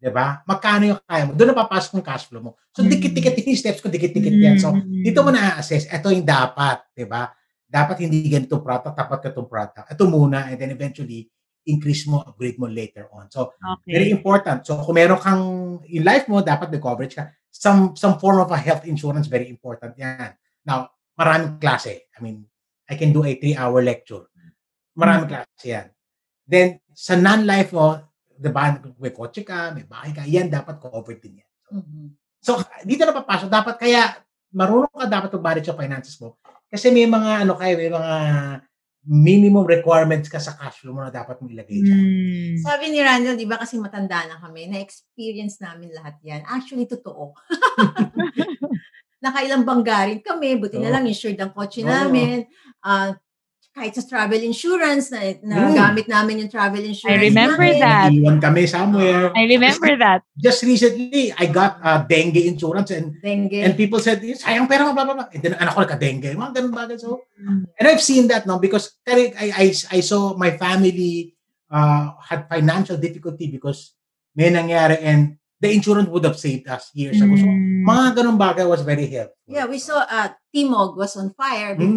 'Di 0.00 0.08
ba? 0.08 0.40
Magkano 0.48 0.82
yung 0.96 1.00
kaya 1.04 1.28
mo? 1.28 1.36
Doon 1.36 1.52
na 1.52 1.56
papasok 1.60 2.00
yung 2.00 2.06
cash 2.08 2.24
flow 2.32 2.40
mo. 2.40 2.52
So, 2.72 2.80
Mm. 2.80 2.88
dikit-dikit 2.96 3.44
yung 3.44 3.60
steps 3.60 3.80
ko, 3.84 3.92
dikit-dikit 3.92 4.32
yan. 4.32 4.56
So, 4.56 4.72
Mm. 4.72 5.04
dito 5.04 5.20
mo 5.20 5.28
na-assess, 5.28 5.84
ito 5.92 6.08
yung 6.08 6.24
dapat, 6.24 6.88
'di 6.96 7.04
ba? 7.04 7.28
Dapat 7.68 8.08
hindi 8.08 8.24
ganito 8.32 8.58
product, 8.64 8.96
dapat 8.96 9.30
itong 9.30 9.46
product. 9.46 9.86
Ito 9.92 10.08
muna, 10.08 10.48
and 10.48 10.56
then 10.58 10.72
eventually, 10.72 11.28
increase 11.68 12.08
mo, 12.08 12.24
upgrade 12.24 12.56
mo 12.56 12.64
later 12.66 13.12
on. 13.12 13.28
So, 13.28 13.52
Okay. 13.60 13.92
very 14.00 14.08
important. 14.10 14.64
So, 14.64 14.80
kung 14.80 14.96
meron 14.96 15.20
kang 15.20 15.44
in 15.84 16.02
life 16.02 16.24
mo, 16.26 16.40
dapat 16.40 16.72
may 16.72 16.80
coverage 16.80 17.14
ka. 17.14 17.28
Some 17.52 17.92
some 17.94 18.16
form 18.16 18.40
of 18.40 18.48
a 18.50 18.56
health 18.58 18.88
insurance, 18.88 19.28
very 19.28 19.52
important 19.52 19.92
yan. 20.00 20.32
Now, 20.64 20.96
maraming 21.20 21.60
klase. 21.60 22.08
I 22.16 22.18
mean, 22.24 22.48
I 22.88 22.96
can 22.96 23.12
do 23.12 23.20
a 23.22 23.36
three-hour 23.36 23.84
lecture. 23.84 24.24
Maraming 24.96 25.28
klase 25.28 25.66
yan. 25.68 25.86
Then, 26.48 26.80
sa 26.96 27.14
non-life 27.14 27.70
mo, 27.76 28.00
diba, 28.40 28.80
may 28.96 29.12
kotse 29.12 29.44
ka, 29.44 29.76
may 29.76 29.84
bahay 29.84 30.16
ka, 30.16 30.24
yan 30.24 30.48
dapat 30.48 30.80
covered 30.80 31.20
din 31.20 31.44
yan. 31.44 31.50
Mhm. 31.70 32.16
So, 32.40 32.56
dito 32.88 33.04
na 33.04 33.12
papasok. 33.12 33.52
Dapat 33.52 33.76
kaya, 33.76 34.16
marunong 34.56 34.90
ka 34.96 35.06
dapat 35.06 35.30
mag-manage 35.36 35.68
yung 35.68 35.78
finances 35.78 36.16
mo. 36.16 36.40
Kasi 36.72 36.88
may 36.88 37.04
mga, 37.04 37.44
ano 37.44 37.52
kayo, 37.60 37.76
may 37.76 37.92
mga 37.92 38.14
minimum 39.04 39.64
requirements 39.64 40.28
ka 40.28 40.36
sa 40.36 40.56
cash 40.56 40.84
flow 40.84 40.92
mo 40.92 41.00
na 41.04 41.12
dapat 41.12 41.40
mo 41.40 41.48
ilagay 41.48 41.80
dyan. 41.80 42.00
Mm. 42.04 42.54
Sabi 42.60 42.84
ni 42.92 43.00
Randall, 43.00 43.36
di 43.36 43.48
ba 43.48 43.56
kasi 43.60 43.80
matanda 43.80 44.24
na 44.28 44.36
kami, 44.40 44.68
na-experience 44.68 45.60
namin 45.60 45.92
lahat 45.92 46.16
yan. 46.24 46.44
Actually, 46.44 46.84
totoo. 46.84 47.32
Nakailang 49.24 49.68
banggarin 49.68 50.20
kami, 50.24 50.56
buti 50.56 50.80
na 50.80 50.92
Oo. 50.92 50.94
lang 50.96 51.04
insured 51.08 51.40
ang 51.40 51.52
kotse 51.52 51.84
Oo. 51.84 51.88
namin. 51.88 52.44
Ah, 52.84 53.16
kahit 53.70 53.94
sa 53.94 54.02
travel 54.02 54.42
insurance, 54.42 55.14
na, 55.14 55.22
na 55.46 55.70
Mm. 55.70 55.74
gamit 55.78 56.06
namin 56.10 56.42
yung 56.42 56.50
travel 56.50 56.82
insurance 56.82 57.14
I 57.14 57.22
remember 57.22 57.62
namin. 57.62 57.78
that. 57.80 58.08
Iwan 58.10 58.38
kami 58.42 58.66
somewhere. 58.66 59.30
I 59.30 59.46
remember 59.46 59.94
that. 59.94 60.26
Just 60.34 60.66
recently, 60.66 61.30
I 61.32 61.46
got 61.46 61.78
uh, 61.78 62.02
dengue 62.02 62.42
insurance 62.50 62.90
and 62.90 63.14
Dengue. 63.22 63.62
and 63.62 63.78
people 63.78 64.02
said, 64.02 64.18
sayang 64.20 64.66
pera 64.66 64.84
mo, 64.84 64.92
blah, 64.92 65.06
blah, 65.06 65.14
blah. 65.14 65.28
And 65.30 65.38
then 65.40 65.54
anak 65.54 65.78
ko 65.78 65.86
nagka-dengue. 65.86 66.34
Mga 66.34 66.50
ganun 66.50 66.74
bagay. 66.74 66.98
So, 66.98 67.22
and 67.78 67.86
I've 67.86 68.02
seen 68.02 68.26
that 68.26 68.42
no 68.44 68.58
because 68.58 68.98
kaya 69.06 69.30
I, 69.38 69.46
I, 69.54 69.66
I 69.70 70.00
saw 70.02 70.34
my 70.34 70.50
family 70.58 71.38
uh, 71.70 72.18
had 72.26 72.50
financial 72.50 72.98
difficulty 72.98 73.46
because 73.46 73.94
may 74.34 74.50
nangyari 74.50 74.98
and 74.98 75.38
the 75.62 75.70
insurance 75.70 76.10
would 76.10 76.24
have 76.26 76.38
saved 76.40 76.66
us 76.66 76.90
years 76.90 77.22
ago. 77.22 77.38
So, 77.38 77.46
Mm. 77.46 77.86
mga 77.86 78.18
ganun 78.18 78.34
bagay 78.34 78.66
was 78.66 78.82
very 78.82 79.06
helpful. 79.06 79.46
Yeah, 79.46 79.70
we 79.70 79.78
saw 79.78 80.02
uh, 80.02 80.34
Timog 80.50 80.98
was 80.98 81.14
on 81.14 81.30
fire 81.32 81.78
Mm. 81.78 81.94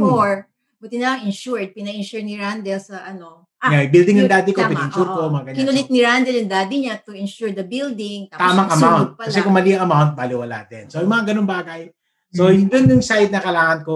Buti 0.84 1.00
na 1.00 1.16
lang 1.16 1.24
insured. 1.24 1.72
Pina-insure 1.72 2.28
ni 2.28 2.36
Randall 2.36 2.84
sa 2.84 3.08
ano. 3.08 3.48
Yeah, 3.64 3.88
building 3.88 4.20
ng 4.20 4.28
yun, 4.28 4.34
daddy 4.36 4.52
ko, 4.52 4.68
oo. 4.68 5.08
ko, 5.08 5.22
mga 5.32 5.44
ganyan. 5.48 5.60
Kinulit 5.64 5.88
ni 5.88 6.00
Randall 6.04 6.36
yung 6.44 6.52
daddy 6.52 6.76
niya 6.84 7.00
to 7.00 7.16
insure 7.16 7.56
the 7.56 7.64
building. 7.64 8.28
Tapos 8.28 8.44
tamang 8.44 8.70
amount. 8.76 9.10
pala. 9.16 9.28
Kasi 9.32 9.40
kung 9.40 9.56
mali 9.56 9.72
ang 9.72 9.88
amount, 9.88 10.12
baliwala 10.20 10.68
din. 10.68 10.92
So, 10.92 11.00
yung 11.00 11.08
mga 11.16 11.32
ganun 11.32 11.48
bagay. 11.48 11.88
So, 12.36 12.52
Mm. 12.52 12.68
yun 12.68 12.92
yung 13.00 13.06
side 13.06 13.32
na 13.32 13.40
kailangan 13.40 13.88
ko 13.88 13.96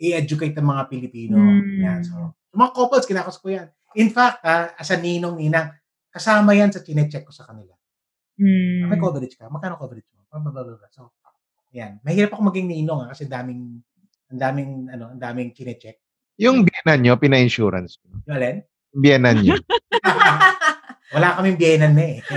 i-educate 0.00 0.56
ng 0.56 0.64
mga 0.64 0.82
Pilipino. 0.88 1.36
Mm. 1.36 1.84
Yan. 1.84 2.00
So, 2.00 2.32
mga 2.56 2.72
couples, 2.72 3.04
kinakas 3.04 3.36
ko 3.36 3.52
yan. 3.52 3.68
In 4.00 4.08
fact, 4.08 4.40
ah, 4.48 4.72
as 4.80 4.88
a 4.88 4.96
ninong, 4.96 5.36
ninang, 5.36 5.74
kasama 6.08 6.56
yan 6.56 6.72
sa 6.72 6.80
chinecheck 6.80 7.28
ko 7.28 7.34
sa 7.34 7.44
kanila. 7.44 7.76
Mm. 8.40 8.88
May 8.88 8.96
coverage 8.96 9.36
ka? 9.36 9.50
Magkano 9.52 9.76
coverage 9.76 10.08
mo? 10.16 10.24
Blah, 10.30 10.40
blah, 10.40 10.64
blah, 10.64 10.78
blah. 10.80 10.90
So, 10.94 11.12
yan. 11.74 12.00
Mahirap 12.00 12.32
ako 12.32 12.48
maging 12.48 12.70
ninong 12.72 13.04
ah, 13.04 13.08
kasi 13.12 13.28
daming, 13.28 13.84
ang 14.28 14.38
daming, 14.38 14.70
ano, 14.88 15.12
ang 15.12 15.20
daming 15.20 15.50
chinecheck. 15.52 15.96
Yung 16.38 16.62
biyanan 16.62 16.98
nyo, 17.02 17.14
pina-insurance 17.16 17.98
nyo. 18.00 18.20
Yung 18.24 18.34
alin? 18.36 18.56
Biyanan 18.92 19.36
nyo. 19.42 19.56
Wala 21.16 21.40
kaming 21.40 21.56
biyenan 21.56 21.92
na 21.96 22.04
eh. 22.04 22.18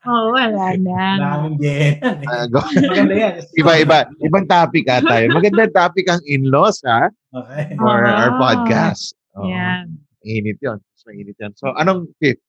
Oh, 0.00 0.32
wala 0.32 0.72
na. 0.80 1.20
Wala 1.20 1.28
kaming 1.36 1.58
biyenan 1.60 2.16
eh. 2.24 2.28
Ah, 2.30 2.46
go. 2.48 2.64
Maganda 2.72 3.14
yan. 3.14 3.34
iba, 3.60 3.72
iba. 3.76 3.98
Ibang 4.16 4.46
topic 4.48 4.88
ata. 4.88 5.20
yun. 5.20 5.36
Magandang 5.36 5.74
topic 5.76 6.08
ang 6.08 6.22
in-laws, 6.24 6.80
ha? 6.88 7.12
Okay. 7.36 7.76
For 7.76 8.08
Ah. 8.08 8.16
our 8.24 8.32
podcast. 8.40 9.12
Oo. 9.36 9.44
Yeah. 9.44 9.84
Init 10.24 10.56
yun. 10.64 10.80
So, 10.96 11.12
init 11.12 11.36
yun. 11.36 11.52
So, 11.52 11.76
anong 11.76 12.08
fifth? 12.16 12.40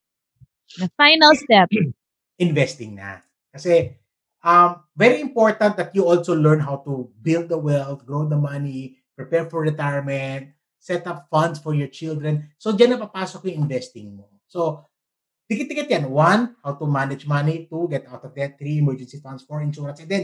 The 0.79 0.87
final 0.95 1.35
step. 1.35 1.67
investing 2.39 2.95
na. 2.95 3.19
Kasi 3.51 3.99
um, 4.43 4.83
very 4.97 5.21
important 5.21 5.77
that 5.77 5.93
you 5.95 6.05
also 6.05 6.35
learn 6.35 6.59
how 6.59 6.81
to 6.85 7.09
build 7.21 7.49
the 7.49 7.57
wealth, 7.57 8.05
grow 8.05 8.25
the 8.27 8.37
money, 8.37 8.97
prepare 9.15 9.45
for 9.49 9.61
retirement, 9.61 10.53
set 10.81 11.05
up 11.05 11.29
funds 11.29 11.61
for 11.61 11.73
your 11.73 11.87
children. 11.87 12.49
So, 12.57 12.73
dyan 12.73 12.97
na 12.97 13.05
papasok 13.05 13.45
yung 13.49 13.65
investing 13.69 14.17
mo. 14.17 14.29
So, 14.49 14.85
tikit-tikit 15.45 15.89
yan. 15.89 16.09
One, 16.09 16.57
how 16.65 16.73
to 16.75 16.85
manage 16.89 17.27
money. 17.29 17.69
Two, 17.69 17.87
get 17.89 18.09
out 18.09 18.25
of 18.25 18.33
debt. 18.33 18.57
Three, 18.57 18.81
emergency 18.81 19.21
funds. 19.21 19.45
Four, 19.45 19.61
insurance. 19.61 20.01
And 20.01 20.09
then, 20.09 20.23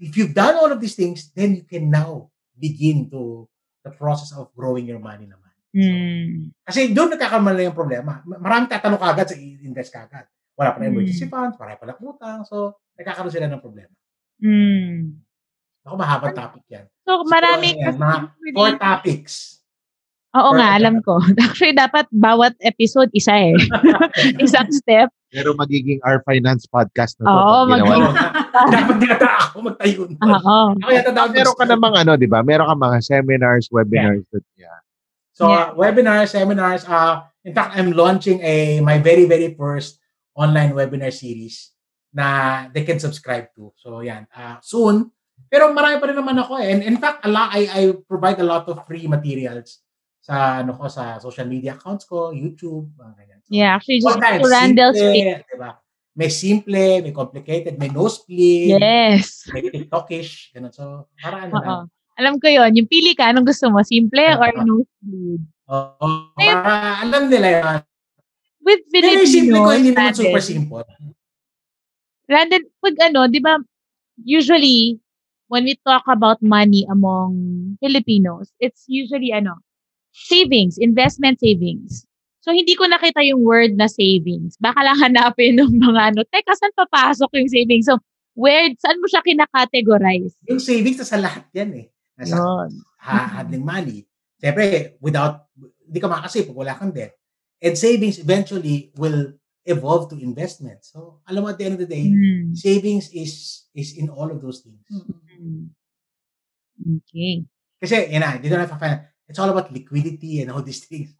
if 0.00 0.16
you've 0.16 0.34
done 0.34 0.56
all 0.56 0.72
of 0.72 0.80
these 0.80 0.96
things, 0.96 1.30
then 1.36 1.54
you 1.54 1.64
can 1.68 1.92
now 1.92 2.32
begin 2.56 3.10
to 3.12 3.46
the 3.84 3.92
process 3.92 4.32
of 4.32 4.48
growing 4.54 4.86
your 4.86 5.02
money 5.02 5.26
naman. 5.28 5.52
Mm. 5.72 6.52
Kasi 6.62 6.92
doon 6.92 7.16
nagkakamali 7.16 7.64
yung 7.64 7.76
problema. 7.76 8.20
Ma- 8.22 8.40
Maraming 8.40 8.68
tatanong 8.70 9.00
kagad 9.00 9.32
sa 9.32 9.36
invest 9.40 9.90
kagad. 9.90 10.28
Wala 10.52 10.76
pa 10.76 10.78
na 10.78 10.88
Mm. 10.88 10.92
emergency 11.00 11.26
funds, 11.26 11.56
wala 11.56 11.74
pa 11.74 11.84
na 11.88 11.96
utang. 11.96 12.40
So, 12.44 12.76
nagkakaroon 13.02 13.34
sila 13.34 13.50
ng 13.50 13.60
problema. 13.62 13.92
Mm. 14.38 15.18
Ako, 15.82 15.94
mahabang 15.98 16.34
topic 16.34 16.62
yan. 16.70 16.86
So, 17.02 17.26
Siguro, 17.26 17.30
maraming 17.30 17.76
ayan, 17.82 17.98
mga 17.98 18.16
four 18.54 18.70
topics. 18.78 19.34
Oo 20.32 20.54
four 20.54 20.58
nga, 20.62 20.68
alam 20.78 21.02
ko. 21.02 21.18
Actually, 21.44 21.74
dapat 21.74 22.06
bawat 22.14 22.54
episode 22.62 23.10
isa 23.12 23.34
eh. 23.34 23.58
Isang 24.44 24.70
step. 24.70 25.10
Pero 25.32 25.56
magiging 25.58 25.98
our 26.06 26.22
finance 26.22 26.68
podcast 26.70 27.18
na 27.18 27.26
to. 27.26 27.34
Oo, 27.34 27.58
pag 27.66 27.80
ginawa 27.82 27.90
mag- 27.90 27.98
nyo. 27.98 28.10
Dapat 28.76 28.96
dinata 29.00 29.28
ako 29.48 29.56
magtayo. 29.64 30.00
Oo. 30.12 30.56
Ako 30.76 30.90
yata 30.92 31.10
dapat 31.10 31.32
Meron 31.40 31.56
ka 31.56 31.64
namang 31.66 31.94
ano, 31.96 32.12
di 32.20 32.28
ba? 32.28 32.44
Meron 32.44 32.68
ka 32.68 32.76
mga 32.76 32.98
seminars, 33.00 33.66
webinars. 33.72 34.22
That, 34.28 34.44
yeah. 34.60 34.78
So, 35.32 35.48
Yeah. 35.48 35.72
uh, 35.72 35.80
webinars, 35.80 36.36
seminars. 36.36 36.84
Uh, 36.84 37.24
in 37.42 37.56
fact, 37.56 37.72
I'm 37.74 37.96
launching 37.96 38.44
a 38.44 38.84
my 38.84 39.00
very, 39.00 39.24
very 39.24 39.56
first 39.56 39.98
online 40.36 40.76
webinar 40.76 41.10
series 41.10 41.72
na 42.12 42.68
they 42.70 42.84
can 42.84 43.00
subscribe 43.00 43.48
to. 43.56 43.72
So, 43.80 44.04
yan. 44.04 44.28
Uh, 44.30 44.60
soon. 44.60 45.10
Pero 45.48 45.72
marami 45.72 45.98
pa 45.98 46.08
rin 46.08 46.16
naman 46.16 46.38
ako 46.38 46.60
eh. 46.60 46.72
And 46.72 46.80
in 46.84 46.96
fact, 47.00 47.24
a 47.24 47.30
lot, 47.32 47.52
I, 47.52 47.68
I 47.68 47.82
provide 48.08 48.40
a 48.40 48.46
lot 48.46 48.68
of 48.68 48.84
free 48.88 49.08
materials 49.08 49.80
sa 50.22 50.62
ano 50.62 50.78
ko 50.78 50.86
sa 50.86 51.18
social 51.18 51.50
media 51.50 51.74
accounts 51.74 52.06
ko, 52.06 52.30
YouTube, 52.30 52.94
mga 52.94 53.12
ganyan. 53.18 53.38
So, 53.42 53.50
Yeah, 53.50 53.74
actually, 53.74 53.98
just 53.98 54.22
to 54.22 54.46
Randall's 54.46 54.96
Simple, 54.96 55.42
diba? 55.50 55.70
May 56.12 56.28
simple, 56.28 57.00
may 57.02 57.10
complicated, 57.10 57.74
may 57.80 57.88
no 57.88 58.06
split, 58.06 58.76
Yes. 58.76 59.48
may 59.48 59.64
TikTokish, 59.66 60.52
ganun. 60.52 60.70
So, 60.70 61.08
para 61.18 61.48
ano 61.48 61.52
lang. 61.58 61.88
Alam 62.20 62.36
ko 62.36 62.46
yon 62.46 62.76
Yung 62.76 62.88
pili 62.88 63.16
ka, 63.16 63.32
anong 63.32 63.48
gusto 63.48 63.72
mo? 63.72 63.80
Simple 63.80 64.36
or 64.36 64.52
no 64.62 64.84
speed? 64.84 65.40
Oo, 65.72 66.06
para 66.36 67.00
alam 67.00 67.32
nila 67.32 67.48
yan. 67.48 67.80
With 68.62 68.84
Pero 68.92 69.08
yung 69.10 69.26
simple 69.26 69.58
ko, 69.58 69.70
hindi 69.74 69.90
naman 69.90 70.14
super 70.14 70.44
simple. 70.44 70.86
Randall, 72.30 72.64
pag 72.78 72.96
ano, 73.10 73.26
di 73.26 73.42
ba, 73.42 73.58
usually, 74.22 74.98
when 75.50 75.64
we 75.64 75.76
talk 75.84 76.06
about 76.08 76.38
money 76.40 76.86
among 76.88 77.34
Filipinos, 77.82 78.50
it's 78.62 78.86
usually 78.86 79.34
ano, 79.34 79.58
savings, 80.12 80.78
investment 80.78 81.40
savings. 81.40 82.06
So, 82.42 82.50
hindi 82.50 82.74
ko 82.74 82.90
nakita 82.90 83.22
yung 83.22 83.46
word 83.46 83.78
na 83.78 83.86
savings. 83.86 84.58
Baka 84.58 84.82
lang 84.82 84.98
hanapin 84.98 85.58
ng 85.62 85.78
mga 85.78 86.14
ano, 86.14 86.20
teka, 86.26 86.58
saan 86.58 86.74
papasok 86.74 87.30
yung 87.38 87.50
savings? 87.50 87.86
So, 87.86 88.02
where, 88.34 88.66
saan 88.82 88.98
mo 88.98 89.06
siya 89.06 89.22
kinakategorize? 89.22 90.34
Yung 90.50 90.62
savings 90.62 91.02
sa 91.06 91.22
lahat 91.22 91.46
yan 91.54 91.70
eh. 91.78 91.86
Nasa 92.18 92.36
Yun. 92.38 92.70
ha- 92.98 93.30
handling 93.40 93.62
money. 93.62 93.98
Siyempre, 94.42 94.98
without, 94.98 95.46
hindi 95.86 95.98
ka 96.02 96.10
makakasip 96.10 96.50
pag 96.50 96.58
wala 96.58 96.74
kang 96.74 96.90
debt. 96.90 97.14
And 97.62 97.78
savings 97.78 98.18
eventually 98.18 98.90
will 98.98 99.38
evolve 99.64 100.10
to 100.10 100.18
investment. 100.18 100.82
So, 100.82 101.22
alam 101.26 101.46
mo, 101.46 101.48
at 101.50 101.58
the 101.58 101.66
end 101.66 101.78
of 101.78 101.82
the 101.82 101.90
day, 101.90 102.10
Hmm. 102.10 102.54
savings 102.54 103.10
is 103.14 103.64
is 103.72 103.94
in 103.94 104.10
all 104.10 104.28
of 104.30 104.42
those 104.42 104.62
things. 104.66 104.82
Mm-mm. 104.90 105.18
Hmm. 105.38 105.70
Okay. 107.02 107.46
Kasi, 107.78 108.10
yun 108.10 108.22
na, 108.22 108.38
dito 108.38 108.54
na 108.58 108.66
find 108.66 109.06
it's 109.30 109.38
all 109.38 109.50
about 109.50 109.70
liquidity 109.70 110.42
and 110.42 110.50
all 110.50 110.62
these 110.62 110.82
things. 110.84 111.14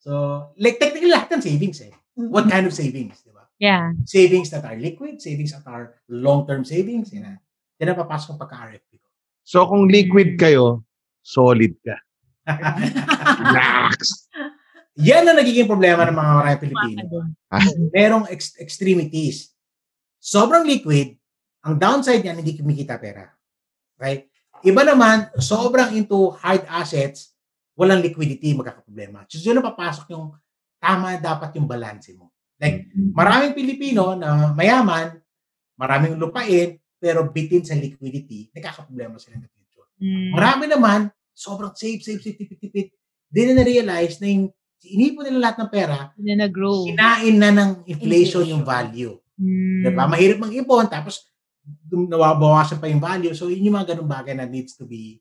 So, 0.00 0.52
like, 0.60 0.78
technically 0.78 1.10
lahat 1.10 1.32
ng 1.34 1.42
savings 1.42 1.80
eh. 1.82 1.92
What 2.16 2.48
kind 2.48 2.64
of 2.64 2.72
savings, 2.72 3.20
di 3.26 3.32
ba? 3.34 3.44
Yeah. 3.60 3.92
Savings 4.08 4.48
that 4.52 4.64
are 4.64 4.76
liquid, 4.76 5.20
savings 5.20 5.52
that 5.52 5.66
are 5.68 6.00
long-term 6.08 6.64
savings, 6.64 7.12
yun 7.12 7.28
na. 7.28 7.36
Yan 7.80 7.92
ang 7.92 8.00
papasok 8.00 8.36
ang 8.36 8.40
pagka-RFP 8.40 8.90
ko. 8.96 9.08
So, 9.44 9.68
kung 9.68 9.88
liquid 9.88 10.40
kayo, 10.40 10.84
solid 11.20 11.76
ka. 11.84 11.96
Relax. 13.42 14.28
Yan 14.96 15.28
ang 15.28 15.36
nagiging 15.36 15.68
problema 15.68 16.08
ng 16.08 16.16
mga 16.16 16.32
maraming 16.40 16.62
Pilipino. 16.64 17.00
Baka 17.52 17.68
Merong 17.92 18.26
ex- 18.32 18.56
extremities. 18.56 19.52
Sobrang 20.16 20.64
liquid, 20.64 21.20
ang 21.60 21.76
downside 21.76 22.24
niyan, 22.24 22.40
hindi 22.40 22.56
kumikita 22.56 22.96
pera. 22.96 23.28
Right? 24.00 24.32
Iba 24.64 24.88
naman, 24.88 25.28
sobrang 25.36 25.92
into 25.92 26.32
hard 26.40 26.64
assets, 26.72 27.36
walang 27.76 28.00
liquidity, 28.00 28.56
magkakaproblema. 28.56 29.28
So, 29.28 29.44
yun 29.44 29.60
ang 29.60 29.68
papasok 29.68 30.16
yung 30.16 30.32
tama 30.80 31.20
dapat 31.20 31.52
yung 31.60 31.68
balance 31.68 32.08
mo. 32.16 32.32
Like, 32.56 32.88
maraming 32.96 33.52
Pilipino 33.52 34.16
na 34.16 34.56
mayaman, 34.56 35.20
maraming 35.76 36.16
lupain, 36.16 36.80
pero 36.96 37.28
bitin 37.28 37.60
sa 37.60 37.76
liquidity, 37.76 38.48
nagkakaproblema 38.56 39.20
sila 39.20 39.36
the 39.44 39.50
future. 39.52 39.86
Hmm. 40.00 40.32
Marami 40.32 40.64
naman, 40.72 41.12
sobrang 41.36 41.76
save, 41.76 42.00
save, 42.00 42.24
save, 42.24 42.40
tipid, 42.40 42.56
tipid. 42.56 42.88
Di 43.28 43.44
na 43.44 43.60
na-realize 43.60 44.16
na 44.24 44.28
yung 44.32 44.48
Inipon 44.88 45.24
nila 45.24 45.50
lahat 45.50 45.56
ng 45.58 45.70
pera, 45.70 45.98
Na 46.14 46.34
nag-grow. 46.38 46.86
kinain 46.86 47.34
na 47.34 47.50
ng 47.50 47.70
inflation 47.84 48.42
Inflation. 48.42 48.44
yung 48.46 48.62
value. 48.62 49.14
Mm. 49.36 49.82
Diba? 49.84 50.04
Mahirap 50.06 50.38
mag-ipon, 50.40 50.86
tapos 50.86 51.26
nawabawasan 51.90 52.78
pa 52.78 52.86
yung 52.86 53.02
value. 53.02 53.34
So, 53.34 53.50
yun 53.50 53.66
yung 53.66 53.76
mga 53.76 53.94
ganung 53.94 54.06
bagay 54.08 54.32
na 54.32 54.46
needs 54.46 54.78
to 54.78 54.86
be, 54.86 55.18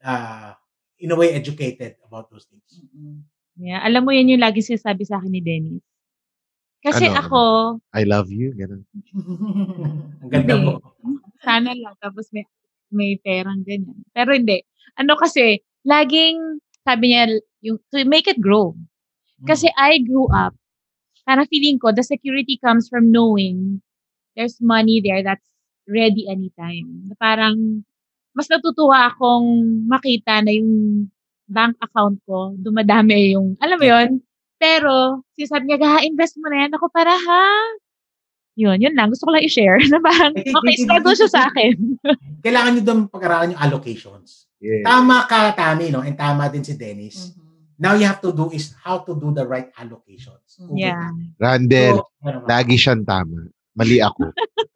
uh, 0.00 0.50
in 0.98 1.10
a 1.10 1.16
way, 1.16 1.30
educated 1.30 1.94
about 2.02 2.26
those 2.26 2.46
things. 2.46 2.66
Mm-mm. 2.82 3.22
Yeah, 3.56 3.80
alam 3.80 4.04
mo 4.04 4.12
yan 4.12 4.28
yung 4.28 4.42
lagi 4.42 4.60
sinasabi 4.60 5.02
sa 5.02 5.16
akin 5.16 5.30
ni 5.30 5.40
Dennis. 5.40 5.80
Kasi 6.82 7.08
Ano? 7.08 7.16
ako, 7.18 7.40
I 7.90 8.04
love 8.04 8.28
you. 8.28 8.52
Ganun. 8.52 8.84
Ang 10.22 10.30
ganda 10.30 10.54
Hindi. 10.54 10.66
mo. 10.66 10.82
sana 11.40 11.72
lang, 11.72 11.94
tapos 11.98 12.28
may, 12.30 12.44
may 12.90 13.16
perang 13.16 13.62
ganyan. 13.62 13.96
Pero 14.10 14.30
hindi. 14.30 14.60
Ano 14.94 15.14
kasi, 15.14 15.58
laging, 15.82 16.60
sabi 16.82 17.04
niya, 17.10 17.32
yung, 17.62 17.78
to 17.90 18.02
make 18.04 18.26
it 18.26 18.38
grow. 18.38 18.74
Kasi 19.44 19.68
I 19.76 20.00
grew 20.00 20.32
up, 20.32 20.56
parang 21.28 21.44
feeling 21.52 21.76
ko, 21.76 21.92
the 21.92 22.06
security 22.06 22.56
comes 22.56 22.88
from 22.88 23.12
knowing 23.12 23.82
there's 24.38 24.56
money 24.62 25.02
there 25.04 25.20
that's 25.20 25.44
ready 25.84 26.24
anytime. 26.30 27.10
Na 27.10 27.14
Parang, 27.20 27.82
mas 28.32 28.48
natutuwa 28.48 29.12
akong 29.12 29.84
makita 29.90 30.40
na 30.40 30.52
yung 30.56 31.04
bank 31.46 31.76
account 31.84 32.20
ko, 32.24 32.56
dumadami 32.56 33.36
yung, 33.36 33.58
alam 33.60 33.76
mo 33.76 33.84
yun? 33.84 34.08
Pero, 34.56 35.20
sinasabi 35.36 35.68
niya, 35.68 35.78
ga-invest 35.80 36.40
mo 36.40 36.48
na 36.48 36.64
yan. 36.64 36.72
Ako, 36.72 36.88
para 36.88 37.12
ha? 37.12 37.46
Yun, 38.56 38.80
yun 38.80 38.96
lang. 38.96 39.12
Gusto 39.12 39.28
ko 39.28 39.36
lang 39.36 39.44
i-share 39.44 39.76
na 39.92 40.00
parang, 40.00 40.32
okay, 40.32 40.74
struggle 40.80 41.12
siya 41.12 41.28
sa 41.28 41.40
akin. 41.52 41.76
Kailangan 42.40 42.72
nyo 42.76 42.82
doon 42.82 43.00
pag-aralan 43.12 43.52
yung 43.52 43.62
allocations. 43.62 44.48
Yeah. 44.64 44.80
Tama 44.88 45.28
ka, 45.28 45.52
Tami, 45.52 45.92
no? 45.92 46.00
And 46.00 46.16
tama 46.16 46.48
din 46.48 46.64
si 46.64 46.72
Dennis. 46.72 47.36
Mhm. 47.36 47.45
Now 47.76 47.92
you 47.92 48.08
have 48.08 48.24
to 48.24 48.32
do 48.32 48.48
is 48.50 48.72
how 48.80 49.04
to 49.04 49.12
do 49.12 49.36
the 49.36 49.44
right 49.44 49.68
allocations. 49.76 50.56
Yeah. 50.72 51.12
Randall, 51.36 52.00
So, 52.00 52.08
ano 52.24 52.38
lagi 52.48 52.80
siyang 52.80 53.04
tama. 53.04 53.52
Mali 53.76 54.00
ako. 54.00 54.32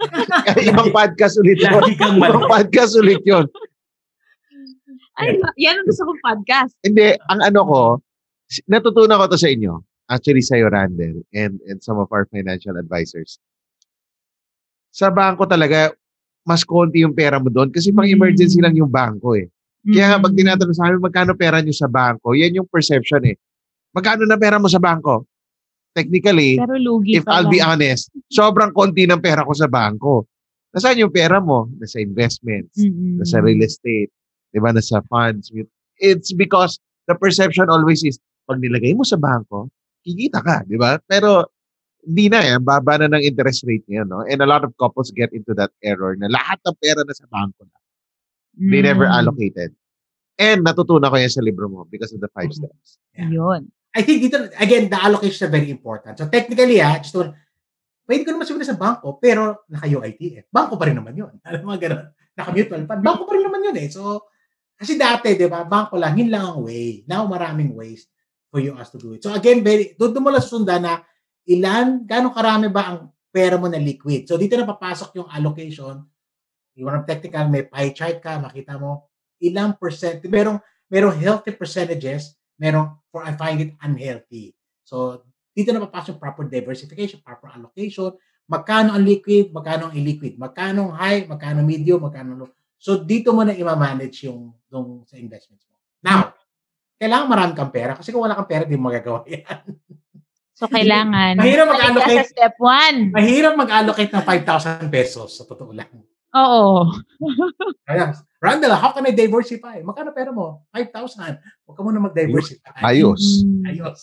Ibang 0.69 0.93
podcast 0.93 1.41
ulit 1.41 1.57
yun. 1.57 1.81
Ibang 1.97 2.45
podcast 2.45 2.93
ulit 3.01 3.25
yun. 3.25 3.49
Ay, 5.17 5.41
yan 5.57 5.81
ang 5.81 5.87
gusto 5.89 6.05
kong 6.05 6.21
podcast. 6.21 6.77
Hindi, 6.85 7.17
ang 7.33 7.41
ano 7.41 7.61
ko, 7.65 7.81
natutunan 8.69 9.17
ko 9.21 9.27
to 9.33 9.41
sa 9.41 9.49
inyo. 9.49 9.81
Actually, 10.11 10.43
sa'yo, 10.45 10.69
Randall, 10.69 11.23
and, 11.33 11.63
and 11.71 11.79
some 11.81 11.97
of 11.97 12.11
our 12.13 12.27
financial 12.29 12.77
advisors. 12.77 13.41
Sa 14.91 15.09
bangko 15.09 15.47
talaga, 15.47 15.95
mas 16.43 16.67
konti 16.67 17.07
yung 17.07 17.15
pera 17.15 17.39
mo 17.39 17.47
doon 17.47 17.71
kasi 17.71 17.95
pang 17.95 18.09
emergency 18.09 18.59
Mm. 18.59 18.65
lang 18.65 18.75
yung 18.77 18.91
bangko 18.91 19.39
eh. 19.39 19.47
Kaya 19.81 20.07
nga, 20.13 20.19
pag 20.21 20.35
Mm. 20.37 20.41
tinatanong 20.45 20.77
sa 20.77 20.85
amin, 20.87 21.01
magkano 21.01 21.33
pera 21.33 21.59
nyo 21.65 21.73
sa 21.73 21.89
bangko, 21.89 22.37
yan 22.37 22.53
yung 22.53 22.69
perception 22.69 23.25
eh. 23.25 23.37
Magkano 23.97 24.29
na 24.29 24.37
pera 24.37 24.61
mo 24.61 24.69
sa 24.69 24.77
bangko? 24.77 25.25
Technically, 25.91 26.55
Pero 26.61 26.77
lugi 26.79 27.19
if 27.19 27.27
I'll 27.27 27.51
be 27.51 27.59
honest, 27.59 28.13
sobrang 28.31 28.71
konti 28.71 29.09
ng 29.09 29.19
pera 29.19 29.43
ko 29.43 29.51
sa 29.57 29.67
bangko. 29.67 30.29
Nasaan 30.71 31.03
yung 31.03 31.11
pera 31.11 31.43
mo? 31.43 31.67
Nasa 31.81 31.99
investments, 31.99 32.79
Mm-mm. 32.79 33.19
nasa 33.19 33.43
real 33.43 33.59
estate, 33.65 34.13
di 34.53 34.59
ba? 34.63 34.71
Nasa 34.71 35.03
funds. 35.11 35.51
It's 35.99 36.31
because 36.31 36.79
the 37.11 37.19
perception 37.19 37.67
always 37.67 38.05
is, 38.07 38.21
pag 38.47 38.63
nilagay 38.63 38.95
mo 38.95 39.03
sa 39.03 39.19
bangko, 39.19 39.67
kikita 40.07 40.45
ka, 40.45 40.63
di 40.63 40.79
ba? 40.79 41.01
Pero, 41.09 41.51
hindi 42.07 42.31
na 42.31 42.41
eh. 42.45 42.57
Baba 42.63 42.97
na 43.01 43.17
ng 43.17 43.25
interest 43.25 43.65
rate 43.67 43.85
niya, 43.91 44.05
no? 44.07 44.23
And 44.25 44.41
a 44.41 44.49
lot 44.49 44.63
of 44.63 44.73
couples 44.79 45.11
get 45.11 45.33
into 45.35 45.53
that 45.59 45.73
error 45.83 46.15
na 46.17 46.31
lahat 46.31 46.61
ng 46.65 46.77
pera 46.79 47.03
na 47.03 47.13
sa 47.17 47.27
bangko 47.27 47.65
na. 47.67 47.80
They 48.57 48.83
never 48.83 49.07
Mm. 49.07 49.17
allocated. 49.19 49.71
And 50.41 50.65
natutunan 50.65 51.13
ko 51.13 51.17
yan 51.21 51.33
sa 51.33 51.45
libro 51.45 51.69
mo 51.69 51.85
because 51.85 52.11
of 52.17 52.21
the 52.25 52.31
five 52.33 52.51
steps. 52.51 52.97
Yun. 53.15 53.69
I 53.93 54.01
think 54.07 54.23
dito, 54.25 54.49
again, 54.57 54.89
the 54.89 54.97
allocations 54.97 55.45
are 55.45 55.53
very 55.53 55.69
important. 55.69 56.17
So 56.17 56.31
technically, 56.31 56.79
ah, 56.81 56.97
just 57.03 57.13
to, 57.13 57.35
pwede 58.07 58.23
ko 58.25 58.33
naman 58.33 58.47
sabihin 58.49 58.71
sa 58.71 58.79
bangko, 58.79 59.19
pero 59.21 59.67
naka-UITF. 59.69 60.49
Bangko 60.49 60.75
pa 60.79 60.87
rin 60.89 60.97
naman 60.97 61.13
yun. 61.19 61.33
Alam 61.47 61.61
mo, 61.67 61.77
gano'n. 61.77 62.09
Naka-mutual 62.39 62.87
fund. 62.87 63.03
Bangko 63.05 63.23
pa 63.29 63.33
rin 63.37 63.45
naman 63.45 63.61
yun 63.67 63.77
eh. 63.77 63.89
So, 63.91 64.31
kasi 64.79 64.97
dati, 64.97 65.37
di 65.37 65.45
ba, 65.51 65.67
bangko 65.69 66.01
lang, 66.01 66.17
yun 66.17 66.31
lang 66.33 66.55
ang 66.57 66.65
way. 66.65 67.05
Now, 67.05 67.29
maraming 67.29 67.77
ways 67.77 68.09
for 68.51 68.59
you 68.59 68.75
us 68.75 68.91
to 68.91 68.99
do 68.99 69.15
it. 69.15 69.23
So 69.23 69.31
again, 69.31 69.63
very, 69.63 69.95
doon 69.95 70.19
mo 70.19 70.35
lang 70.35 70.43
susundan 70.43 70.83
na 70.83 71.07
ilan, 71.47 72.03
gano'ng 72.03 72.35
karami 72.35 72.67
ba 72.67 72.83
ang 72.91 72.99
pera 73.31 73.55
mo 73.55 73.71
na 73.71 73.79
liquid. 73.79 74.27
So 74.27 74.35
dito 74.35 74.59
na 74.59 74.67
papasok 74.67 75.23
yung 75.23 75.29
allocation. 75.31 76.03
Yung 76.79 76.91
mga 76.91 77.07
technical, 77.09 77.51
may 77.51 77.67
pie 77.67 77.95
chart 77.95 78.19
ka, 78.23 78.39
makita 78.39 78.79
mo 78.79 79.11
ilang 79.41 79.75
percent, 79.81 80.21
merong, 80.29 80.61
merong 80.93 81.17
healthy 81.17 81.57
percentages, 81.57 82.37
merong, 82.61 82.93
for 83.09 83.25
I 83.25 83.33
find 83.35 83.59
it 83.65 83.73
unhealthy. 83.81 84.53
So, 84.85 85.25
dito 85.57 85.73
na 85.73 85.83
papasok 85.83 86.21
proper 86.21 86.47
diversification, 86.47 87.25
proper 87.25 87.51
allocation, 87.57 88.15
magkano 88.47 88.95
ang 88.95 89.03
liquid, 89.03 89.51
magkano 89.51 89.91
ang 89.91 89.95
illiquid, 89.97 90.37
magkano 90.37 90.93
ang 90.93 90.95
high, 90.95 91.21
magkano 91.25 91.65
medium, 91.65 92.05
magkano 92.05 92.37
low. 92.37 92.51
So, 92.77 93.01
dito 93.01 93.33
mo 93.33 93.43
na 93.43 93.57
i-manage 93.57 94.29
yung, 94.29 94.53
yung 94.69 95.05
sa 95.09 95.17
investments 95.17 95.67
mo. 95.69 95.77
Now, 96.05 96.37
kailangan 97.01 97.27
marami 97.33 97.53
kang 97.57 97.73
pera 97.73 97.97
kasi 97.97 98.13
kung 98.13 98.25
wala 98.25 98.37
kang 98.37 98.49
pera, 98.49 98.69
di 98.69 98.77
mo 98.77 98.93
magagawa 98.93 99.25
yan. 99.33 99.61
So, 100.53 100.69
kailangan. 100.69 101.41
Mahirap 101.41 101.67
mag-allocate. 101.73 102.29
Sa 102.29 102.33
step 102.37 102.57
one. 102.61 103.17
Mahirap 103.17 103.57
mag-allocate 103.57 104.13
ng 104.13 104.25
5,000 104.29 104.93
pesos 104.93 105.41
sa 105.41 105.49
totoo 105.49 105.73
lang. 105.73 105.89
Oo. 106.31 106.87
Kaya, 107.83 108.15
Randall, 108.41 108.79
how 108.79 108.95
can 108.95 109.05
I 109.05 109.13
diversify? 109.13 109.83
Magkano 109.83 110.15
pera 110.15 110.31
mo? 110.31 110.65
5,000. 110.73 111.43
Huwag 111.67 111.75
ka 111.77 111.83
muna 111.83 112.01
mag-diversify. 112.01 112.81
Ayos. 112.81 113.43
Mm. 113.45 113.65
Ayos. 113.67 114.01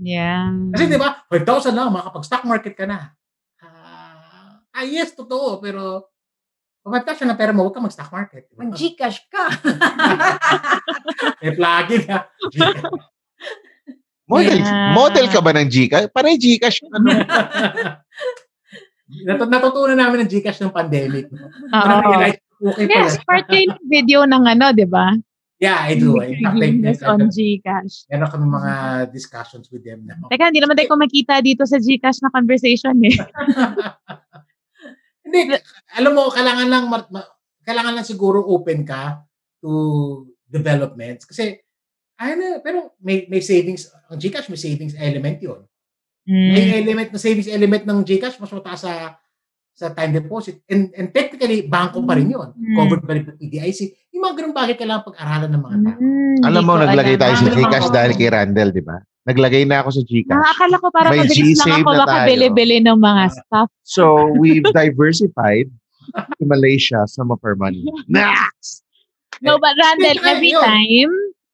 Yeah. 0.00 0.50
Kasi 0.72 0.88
di 0.88 0.96
ba, 0.96 1.20
5,000 1.28 1.76
lang, 1.76 1.92
makapag-stock 1.92 2.48
market 2.48 2.72
ka 2.74 2.88
na. 2.88 3.12
Ah, 3.60 4.64
ah, 4.72 4.84
yes, 4.88 5.12
totoo, 5.12 5.60
pero 5.60 6.08
kung 6.80 6.96
5,000 6.96 7.28
na 7.28 7.36
pera 7.36 7.52
mo, 7.52 7.68
huwag 7.68 7.76
ka 7.76 7.84
mag-stock 7.84 8.08
market. 8.10 8.48
di 8.48 8.56
ba? 8.56 8.64
Mag-Gcash 8.64 9.20
ka. 9.28 9.44
May 11.44 11.52
plugin 11.52 12.02
ka. 12.08 12.18
Model, 14.30 14.62
Yeah. 14.62 14.94
model 14.94 15.26
ka 15.26 15.42
ba 15.42 15.50
ng 15.52 15.68
Gcash? 15.68 16.08
Pare 16.14 16.38
Gcash 16.40 16.80
ano. 16.88 17.10
Nat- 19.26 19.50
natutunan 19.50 19.98
namin 19.98 20.24
ng 20.24 20.30
Gcash 20.30 20.62
ng 20.62 20.72
pandemic. 20.72 21.26
Oo. 21.34 21.40
Parang 21.70 22.00
realize, 22.06 22.38
okay 22.62 22.84
pala. 22.86 22.94
Yes, 22.94 23.12
part 23.26 23.44
kayo 23.50 23.64
ng 23.70 23.82
video 23.86 24.22
ng 24.24 24.42
ano, 24.46 24.70
di 24.70 24.86
ba? 24.86 25.14
Yeah, 25.60 25.76
I 25.76 25.92
do. 25.92 26.16
Fact, 26.16 26.56
like, 26.56 26.80
Yes, 26.80 27.04
on 27.04 27.28
Gcash. 27.28 28.08
meron 28.08 28.32
kami 28.32 28.46
mga 28.48 28.72
discussions 29.12 29.68
with 29.68 29.84
them 29.84 30.08
na. 30.08 30.16
Teka, 30.32 30.48
hindi 30.48 30.64
naman 30.64 30.72
tayo 30.72 30.96
makita 30.96 31.44
dito 31.44 31.68
sa 31.68 31.76
Gcash 31.76 32.24
na 32.24 32.32
conversation 32.32 32.96
eh. 33.04 33.12
Hindi, 35.20 35.54
alam 35.94 36.12
mo, 36.16 36.32
kailangan 36.32 36.66
lang, 36.66 36.84
ma- 36.90 37.06
ma- 37.12 37.30
kailangan 37.62 37.92
lang 37.94 38.08
siguro 38.08 38.40
open 38.40 38.82
ka 38.82 39.22
to 39.62 40.26
developments. 40.48 41.28
Kasi, 41.28 41.54
ayun 42.18 42.38
na, 42.40 42.48
pero 42.64 42.96
may, 42.98 43.28
may 43.30 43.44
savings, 43.44 43.92
ang 44.10 44.18
Gcash 44.18 44.48
may 44.50 44.58
savings 44.58 44.96
element 44.98 45.38
yun. 46.22 46.52
May 46.52 46.64
Mm. 46.66 46.78
element, 46.78 47.08
na 47.10 47.18
savings 47.18 47.48
element 47.48 47.84
ng 47.84 47.98
Gcash, 48.02 48.36
mas 48.36 48.50
mataas 48.50 48.80
sa 48.80 48.92
sa 49.70 49.88
time 49.90 50.12
deposit. 50.14 50.60
And, 50.66 50.92
and 50.92 51.08
technically, 51.08 51.64
bangko 51.64 52.04
pa 52.04 52.12
rin 52.12 52.28
yun. 52.28 52.52
Mm. 52.52 52.76
Covered 52.76 53.00
pa 53.00 53.12
rin 53.14 53.24
ng 53.24 53.38
PDIC. 53.38 53.80
Yung 54.12 54.22
mga 54.22 54.34
ganun 54.36 54.52
bagay 54.52 54.76
kailangan 54.76 55.08
pag-aralan 55.08 55.48
ng 55.48 55.62
mga 55.62 55.76
tao. 55.80 55.98
Mm, 55.98 56.38
Alam 56.44 56.62
mo, 56.62 56.72
naglagay 56.76 57.16
tayo 57.16 57.34
sa 57.34 57.48
Gcash 57.48 57.88
dahil 57.88 58.12
kay 58.12 58.28
Randall, 58.28 58.70
di 58.70 58.84
ba? 58.84 59.00
Naglagay 59.22 59.64
na 59.64 59.80
ako 59.80 59.88
sa 59.90 60.02
Gcash. 60.04 60.36
Nakakala 60.36 60.76
ko 60.76 60.86
parang 60.90 61.10
May 61.10 61.20
mabilis 61.24 61.58
lang 61.58 61.80
ako 61.80 61.90
na 61.90 61.96
tayo. 61.96 62.04
makabili-bili 62.04 62.76
ng 62.78 62.98
mga 62.98 63.22
stuff. 63.32 63.68
So, 63.80 64.02
we've 64.36 64.68
diversified 64.70 65.72
to 66.12 66.44
Malaysia 66.44 67.08
some 67.08 67.32
of 67.32 67.40
our 67.40 67.56
money. 67.56 67.80
Next! 68.10 68.84
No, 69.40 69.56
but 69.56 69.72
Randall, 69.72 70.20
every 70.28 70.52
time, 70.52 71.08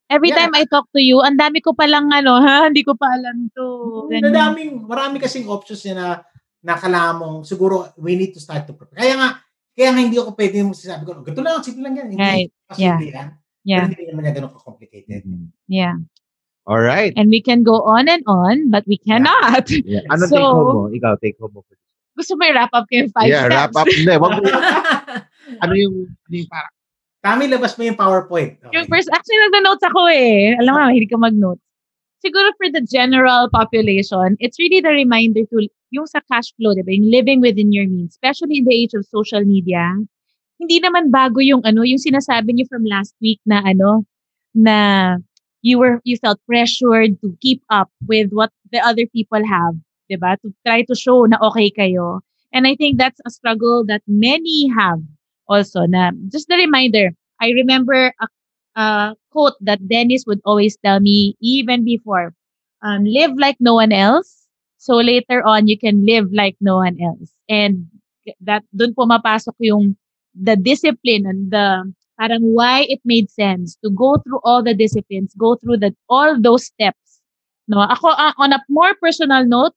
every 0.08 0.30
Yeah. 0.30 0.46
time 0.46 0.52
I 0.54 0.64
talk 0.66 0.86
to 0.90 1.00
you, 1.00 1.20
ang 1.20 1.36
dami 1.36 1.58
ko 1.60 1.72
palang 1.72 2.10
ano, 2.10 2.38
ha, 2.38 2.64
hindi 2.68 2.82
ko 2.82 2.94
pa 2.94 3.10
alam 3.12 3.50
to. 3.52 3.66
Ganun. 4.10 4.30
Madaming, 4.32 4.72
marami 4.84 5.16
kasing 5.18 5.46
options 5.46 5.82
yan 5.82 5.98
na 5.98 6.22
na 6.60 6.74
kailangan 6.74 7.14
mong, 7.16 7.36
siguro, 7.46 7.94
we 7.94 8.18
need 8.18 8.34
to 8.34 8.42
start 8.42 8.66
to 8.66 8.74
prepare. 8.74 8.98
Kaya 8.98 9.14
nga, 9.14 9.28
kaya 9.70 9.94
nga 9.94 10.02
hindi 10.02 10.18
ako 10.18 10.34
pwede 10.34 10.66
mo 10.66 10.74
sasabi 10.74 11.06
ko, 11.06 11.22
ganito 11.22 11.38
lang, 11.38 11.62
simple 11.62 11.82
lang 11.84 11.94
yan. 11.94 12.06
Hindi 12.10 12.18
Right. 12.18 12.50
kasi 12.66 12.80
Yeah. 12.82 12.98
hindi 12.98 13.08
yan. 13.14 13.28
Yeah, 13.66 13.82
Pero 13.82 13.90
hindi 13.94 14.04
naman 14.10 14.22
yan 14.24 14.34
ganun 14.34 14.52
ka-complicated. 14.54 15.22
yeah. 15.66 15.94
All 16.66 16.82
right. 16.82 17.14
And 17.14 17.30
we 17.30 17.38
can 17.38 17.62
go 17.62 17.86
on 17.86 18.10
and 18.10 18.26
on, 18.26 18.74
but 18.74 18.82
we 18.90 18.98
cannot. 18.98 19.70
Yeah. 19.86 20.02
Ano 20.10 20.26
So- 20.26 20.34
take 20.34 20.42
home 20.42 20.74
mo? 20.74 20.84
Ikaw, 20.90 21.12
take 21.22 21.38
home 21.38 21.54
mo. 21.54 21.62
Gusto 22.16 22.32
mo 22.34 22.42
i-wrap 22.48 22.72
up 22.74 22.88
ko 22.88 22.94
yung 22.96 23.12
five 23.14 23.28
yeah, 23.30 23.44
steps? 23.46 23.54
wrap 23.54 23.72
up. 23.76 23.86
Hindi, 23.86 24.14
wag 24.16 24.32
mo. 24.34 24.42
ano 25.62 25.72
yung, 25.76 25.94
ano 26.10 26.34
yung 26.34 26.48
parang, 26.50 26.74
Tami, 27.26 27.50
labas 27.50 27.74
mo 27.74 27.82
yung 27.82 27.98
PowerPoint. 27.98 28.54
Okay. 28.62 28.70
Yung 28.78 28.86
first, 28.86 29.10
actually, 29.10 29.42
nagda-notes 29.50 29.82
ako 29.82 30.06
eh. 30.06 30.54
Alam 30.62 30.70
mo, 30.70 30.78
mahilig 30.86 31.10
ka 31.10 31.18
mag-notes. 31.18 31.62
Siguro 32.22 32.54
for 32.54 32.70
the 32.70 32.86
general 32.86 33.50
population, 33.50 34.38
it's 34.38 34.62
really 34.62 34.78
the 34.78 34.94
reminder 34.94 35.42
to, 35.50 35.66
yung 35.90 36.06
sa 36.06 36.22
cash 36.30 36.54
flow, 36.54 36.70
di 36.78 36.86
ba? 36.86 36.94
Yung 36.94 37.10
living 37.10 37.42
within 37.42 37.74
your 37.74 37.90
means, 37.90 38.14
especially 38.14 38.62
in 38.62 38.66
the 38.66 38.74
age 38.74 38.94
of 38.94 39.02
social 39.10 39.42
media. 39.42 39.98
Hindi 40.62 40.78
naman 40.78 41.10
bago 41.10 41.42
yung 41.42 41.66
ano, 41.66 41.82
yung 41.82 41.98
sinasabi 41.98 42.54
niyo 42.54 42.70
from 42.70 42.86
last 42.86 43.12
week 43.18 43.42
na 43.42 43.60
ano, 43.66 44.06
na 44.54 45.18
you 45.60 45.76
were 45.82 46.00
you 46.06 46.16
felt 46.16 46.40
pressured 46.46 47.18
to 47.20 47.34
keep 47.42 47.60
up 47.68 47.90
with 48.06 48.30
what 48.30 48.54
the 48.72 48.80
other 48.80 49.04
people 49.10 49.42
have, 49.44 49.76
'di 50.08 50.16
ba? 50.16 50.40
To 50.40 50.54
try 50.64 50.86
to 50.88 50.94
show 50.96 51.26
na 51.28 51.36
okay 51.44 51.68
kayo. 51.68 52.24
And 52.56 52.64
I 52.64 52.78
think 52.78 52.96
that's 52.96 53.20
a 53.26 53.30
struggle 53.34 53.84
that 53.90 54.00
many 54.08 54.70
have 54.72 55.04
also 55.48 55.86
na 55.86 56.12
just 56.28 56.50
a 56.50 56.56
reminder. 56.56 57.10
I 57.40 57.50
remember 57.52 58.12
a, 58.20 58.26
a 58.76 59.16
quote 59.30 59.54
that 59.60 59.86
Dennis 59.88 60.24
would 60.26 60.40
always 60.44 60.76
tell 60.84 61.00
me 61.00 61.36
even 61.40 61.84
before. 61.84 62.34
Um, 62.82 63.04
live 63.04 63.32
like 63.36 63.56
no 63.60 63.74
one 63.74 63.92
else. 63.92 64.46
So 64.78 64.96
later 64.96 65.42
on, 65.42 65.66
you 65.66 65.78
can 65.78 66.06
live 66.06 66.30
like 66.32 66.56
no 66.60 66.76
one 66.76 66.96
else. 67.00 67.32
And 67.48 67.88
that 68.40 68.62
doon 68.74 68.94
pumapasok 68.94 69.54
yung 69.60 69.96
the 70.34 70.56
discipline 70.56 71.26
and 71.26 71.50
the 71.50 71.86
parang 72.18 72.54
why 72.56 72.88
it 72.88 73.00
made 73.04 73.30
sense 73.30 73.76
to 73.84 73.90
go 73.90 74.16
through 74.24 74.40
all 74.44 74.62
the 74.62 74.74
disciplines, 74.74 75.34
go 75.36 75.56
through 75.56 75.78
the 75.78 75.94
all 76.08 76.36
those 76.40 76.64
steps. 76.66 77.20
No, 77.68 77.82
ako 77.82 78.14
uh, 78.14 78.32
on 78.38 78.52
a 78.52 78.62
more 78.68 78.94
personal 79.02 79.44
note, 79.44 79.74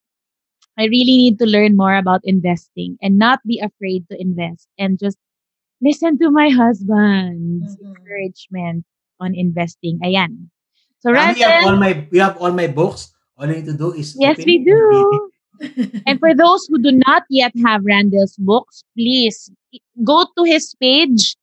I 0.78 0.86
really 0.86 1.16
need 1.18 1.38
to 1.40 1.46
learn 1.46 1.76
more 1.76 1.96
about 1.96 2.22
investing 2.24 2.96
and 3.02 3.18
not 3.18 3.40
be 3.44 3.58
afraid 3.60 4.08
to 4.08 4.20
invest 4.20 4.68
and 4.78 4.98
just 4.98 5.18
listen 5.82 6.18
to 6.20 6.30
my 6.30 6.48
husband's 6.52 7.76
Mhm. 7.76 7.86
encouragement 7.96 8.84
on 9.20 9.34
investing. 9.34 9.98
Ayan. 10.04 10.48
So 11.00 11.12
Now, 11.12 11.32
we 11.32 11.40
have 11.40 11.64
all 11.66 11.76
my 11.80 11.92
we 12.12 12.18
have 12.20 12.36
all 12.36 12.52
my 12.52 12.68
books. 12.68 13.12
All 13.40 13.48
you 13.48 13.60
need 13.64 13.68
to 13.72 13.76
do 13.76 13.92
is 13.96 14.16
yes 14.20 14.36
we 14.44 14.60
do. 14.64 14.80
And 16.08 16.16
for 16.20 16.32
those 16.32 16.64
who 16.72 16.80
do 16.80 16.92
not 17.04 17.28
yet 17.28 17.52
have 17.64 17.84
Randall's 17.84 18.32
books, 18.40 18.80
please 18.96 19.52
go 20.04 20.24
to 20.24 20.42
his 20.48 20.72
page. 20.80 21.36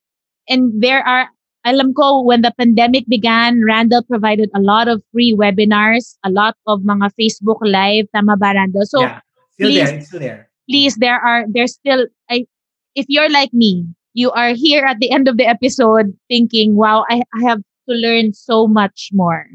And 0.50 0.74
there 0.82 1.06
are, 1.06 1.30
alam 1.62 1.94
ko, 1.94 2.26
when 2.26 2.42
the 2.42 2.50
pandemic 2.58 3.06
began, 3.06 3.62
Randall 3.62 4.02
provided 4.10 4.50
a 4.58 4.62
lot 4.62 4.88
of 4.90 5.06
free 5.14 5.38
webinars, 5.38 6.18
a 6.26 6.34
lot 6.34 6.58
of 6.66 6.82
mga 6.82 7.14
Facebook 7.14 7.62
Live. 7.62 8.10
Tama 8.10 8.38
ba, 8.42 8.58
Randall? 8.58 8.90
So 8.90 9.02
yeah, 9.06 9.22
still 9.54 9.70
please- 9.70 9.86
there. 9.86 9.98
It's 10.02 10.08
still 10.10 10.20
there. 10.22 10.42
please, 10.66 10.94
there 10.98 11.20
are, 11.22 11.46
there's 11.46 11.78
still, 11.78 12.10
I, 12.26 12.50
if 12.98 13.06
you're 13.10 13.30
like 13.30 13.54
me, 13.54 13.86
you 14.18 14.32
are 14.32 14.54
here 14.56 14.84
at 14.84 14.98
the 14.98 15.12
end 15.12 15.28
of 15.28 15.38
the 15.38 15.46
episode 15.46 16.12
thinking, 16.28 16.76
wow, 16.76 17.06
I, 17.08 17.22
I 17.38 17.48
have 17.48 17.60
to 17.88 17.96
learn 17.96 18.34
so 18.34 18.66
much 18.66 19.10
more. 19.14 19.46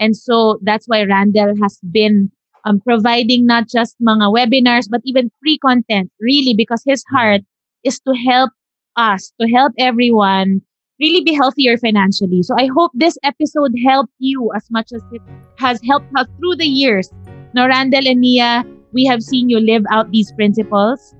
And 0.00 0.16
so 0.16 0.58
that's 0.62 0.88
why 0.88 1.04
Randall 1.04 1.52
has 1.60 1.78
been 1.92 2.32
um, 2.64 2.80
providing 2.80 3.44
not 3.44 3.68
just 3.68 3.94
mga 4.00 4.32
webinars, 4.32 4.88
but 4.88 5.02
even 5.04 5.30
free 5.42 5.58
content, 5.58 6.10
really, 6.18 6.54
because 6.54 6.82
his 6.86 7.04
heart 7.12 7.42
is 7.84 8.00
to 8.08 8.14
help 8.14 8.52
us, 8.96 9.34
to 9.38 9.48
help 9.48 9.74
everyone 9.78 10.62
really 10.98 11.22
be 11.22 11.34
healthier 11.34 11.76
financially. 11.76 12.42
So 12.42 12.56
I 12.58 12.70
hope 12.74 12.92
this 12.94 13.18
episode 13.22 13.72
helped 13.84 14.14
you 14.18 14.50
as 14.56 14.64
much 14.70 14.92
as 14.94 15.02
it 15.12 15.20
has 15.58 15.78
helped 15.86 16.08
us 16.16 16.26
through 16.38 16.56
the 16.56 16.64
years. 16.64 17.12
No, 17.52 17.66
Randall 17.68 18.08
and 18.08 18.20
Mia, 18.20 18.64
we 18.94 19.04
have 19.04 19.22
seen 19.22 19.50
you 19.50 19.60
live 19.60 19.84
out 19.90 20.10
these 20.10 20.32
principles. 20.32 21.14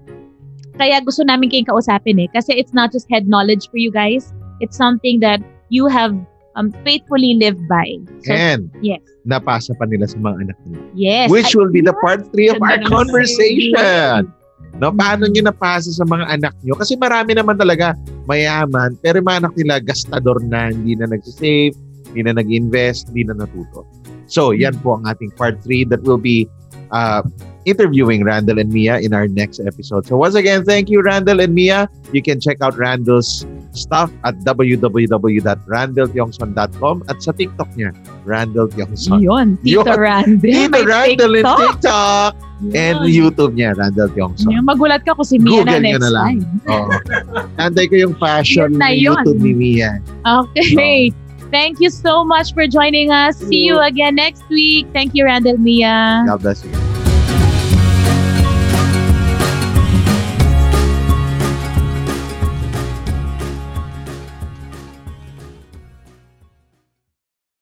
Kaya 0.77 1.01
gusto 1.01 1.25
namin 1.25 1.49
kayong 1.49 1.69
kausapin 1.73 2.21
eh. 2.21 2.29
Kasi 2.33 2.53
it's 2.53 2.77
not 2.77 2.93
just 2.93 3.09
head 3.09 3.29
knowledge 3.29 3.69
for 3.73 3.81
you 3.81 3.89
guys. 3.89 4.33
It's 4.61 4.77
something 4.77 5.21
that 5.21 5.41
you 5.73 5.89
have 5.89 6.13
um, 6.57 6.73
faithfully 6.85 7.37
lived 7.37 7.65
by. 7.69 8.01
So, 8.25 8.33
And 8.33 8.69
yes. 8.81 9.01
napasa 9.29 9.77
pa 9.77 9.85
nila 9.89 10.09
sa 10.09 10.17
mga 10.21 10.49
anak 10.49 10.57
nila. 10.69 10.85
Yes. 10.97 11.29
Which 11.33 11.53
I- 11.53 11.57
will 11.61 11.73
be 11.73 11.85
the 11.85 11.97
part 12.01 12.25
3 12.33 12.57
of 12.57 12.61
our 12.61 12.81
conversation. 12.85 13.77
No, 14.77 14.93
paano 14.93 15.25
nyo 15.25 15.49
napasa 15.49 15.89
sa 15.89 16.05
mga 16.05 16.29
anak 16.29 16.53
nyo? 16.61 16.77
Kasi 16.77 17.01
marami 17.01 17.33
naman 17.33 17.57
talaga 17.57 17.97
mayaman, 18.29 18.93
pero 19.01 19.25
mga 19.25 19.49
anak 19.49 19.55
nila 19.57 19.81
gastador 19.81 20.37
na, 20.45 20.69
hindi 20.69 20.93
na 20.93 21.09
nagsisave, 21.09 21.73
hindi 22.13 22.21
na 22.29 22.37
nag-invest, 22.37 23.09
hindi 23.09 23.25
na 23.25 23.41
natuto. 23.41 23.89
So, 24.29 24.53
yan 24.53 24.77
po 24.85 25.01
ang 25.01 25.09
ating 25.09 25.33
part 25.33 25.57
3 25.65 25.89
that 25.89 26.05
will 26.05 26.21
be 26.21 26.45
uh, 26.93 27.25
interviewing 27.67 28.23
Randall 28.25 28.59
and 28.63 28.71
Mia 28.73 28.99
in 29.03 29.13
our 29.13 29.27
next 29.29 29.59
episode. 29.61 30.07
So 30.07 30.17
once 30.17 30.35
again, 30.39 30.65
thank 30.65 30.89
you, 30.89 31.03
Randall 31.03 31.41
and 31.43 31.53
Mia. 31.53 31.91
You 32.15 32.23
can 32.23 32.39
check 32.41 32.63
out 32.63 32.79
Randall's 32.79 33.45
stuff 33.75 34.11
at 34.25 34.39
www.randalltiongson.com 34.47 37.03
at 37.11 37.19
sa 37.23 37.33
TikTok 37.35 37.69
niya, 37.77 37.93
Randall 38.25 38.69
Tiongson. 38.71 39.21
Yun, 39.21 39.59
Tito 39.61 39.85
Yun. 39.85 39.99
Randall. 39.99 40.49
Tito 40.49 40.81
Randall 40.87 41.35
in 41.35 41.43
TikTok. 41.45 41.61
TikTok 41.61 42.33
and 42.73 43.05
Yun. 43.05 43.13
YouTube 43.13 43.53
niya, 43.59 43.77
Randall 43.77 44.09
Tiongson. 44.15 44.49
Yung 44.55 44.65
Magulat 44.65 45.05
ka 45.05 45.13
kung 45.13 45.29
si 45.29 45.37
Mia 45.37 45.61
Google 45.67 45.83
na 45.83 45.85
next 45.85 46.01
na 46.01 46.09
lang. 46.15 46.41
time. 46.41 46.73
Oo. 46.73 46.89
Antay 47.61 47.85
ko 47.91 47.95
yung 47.99 48.15
fashion 48.17 48.73
Yun 48.73 48.81
na 48.81 48.89
yun. 48.95 49.13
YouTube 49.19 49.43
ni 49.43 49.53
Mia. 49.53 50.01
Okay. 50.25 51.11
Thank 51.51 51.79
you 51.79 51.91
so 51.91 52.25
much 52.27 52.51
for 52.55 52.67
joining 52.67 53.11
us. 53.15 53.39
See 53.39 53.63
you 53.63 53.79
again 53.79 54.19
next 54.19 54.43
week. 54.51 54.87
Thank 54.91 55.15
you, 55.15 55.25
Randall 55.27 55.59
Mia. 55.59 56.25
God 56.27 56.43
bless 56.43 56.65
you. 56.65 56.86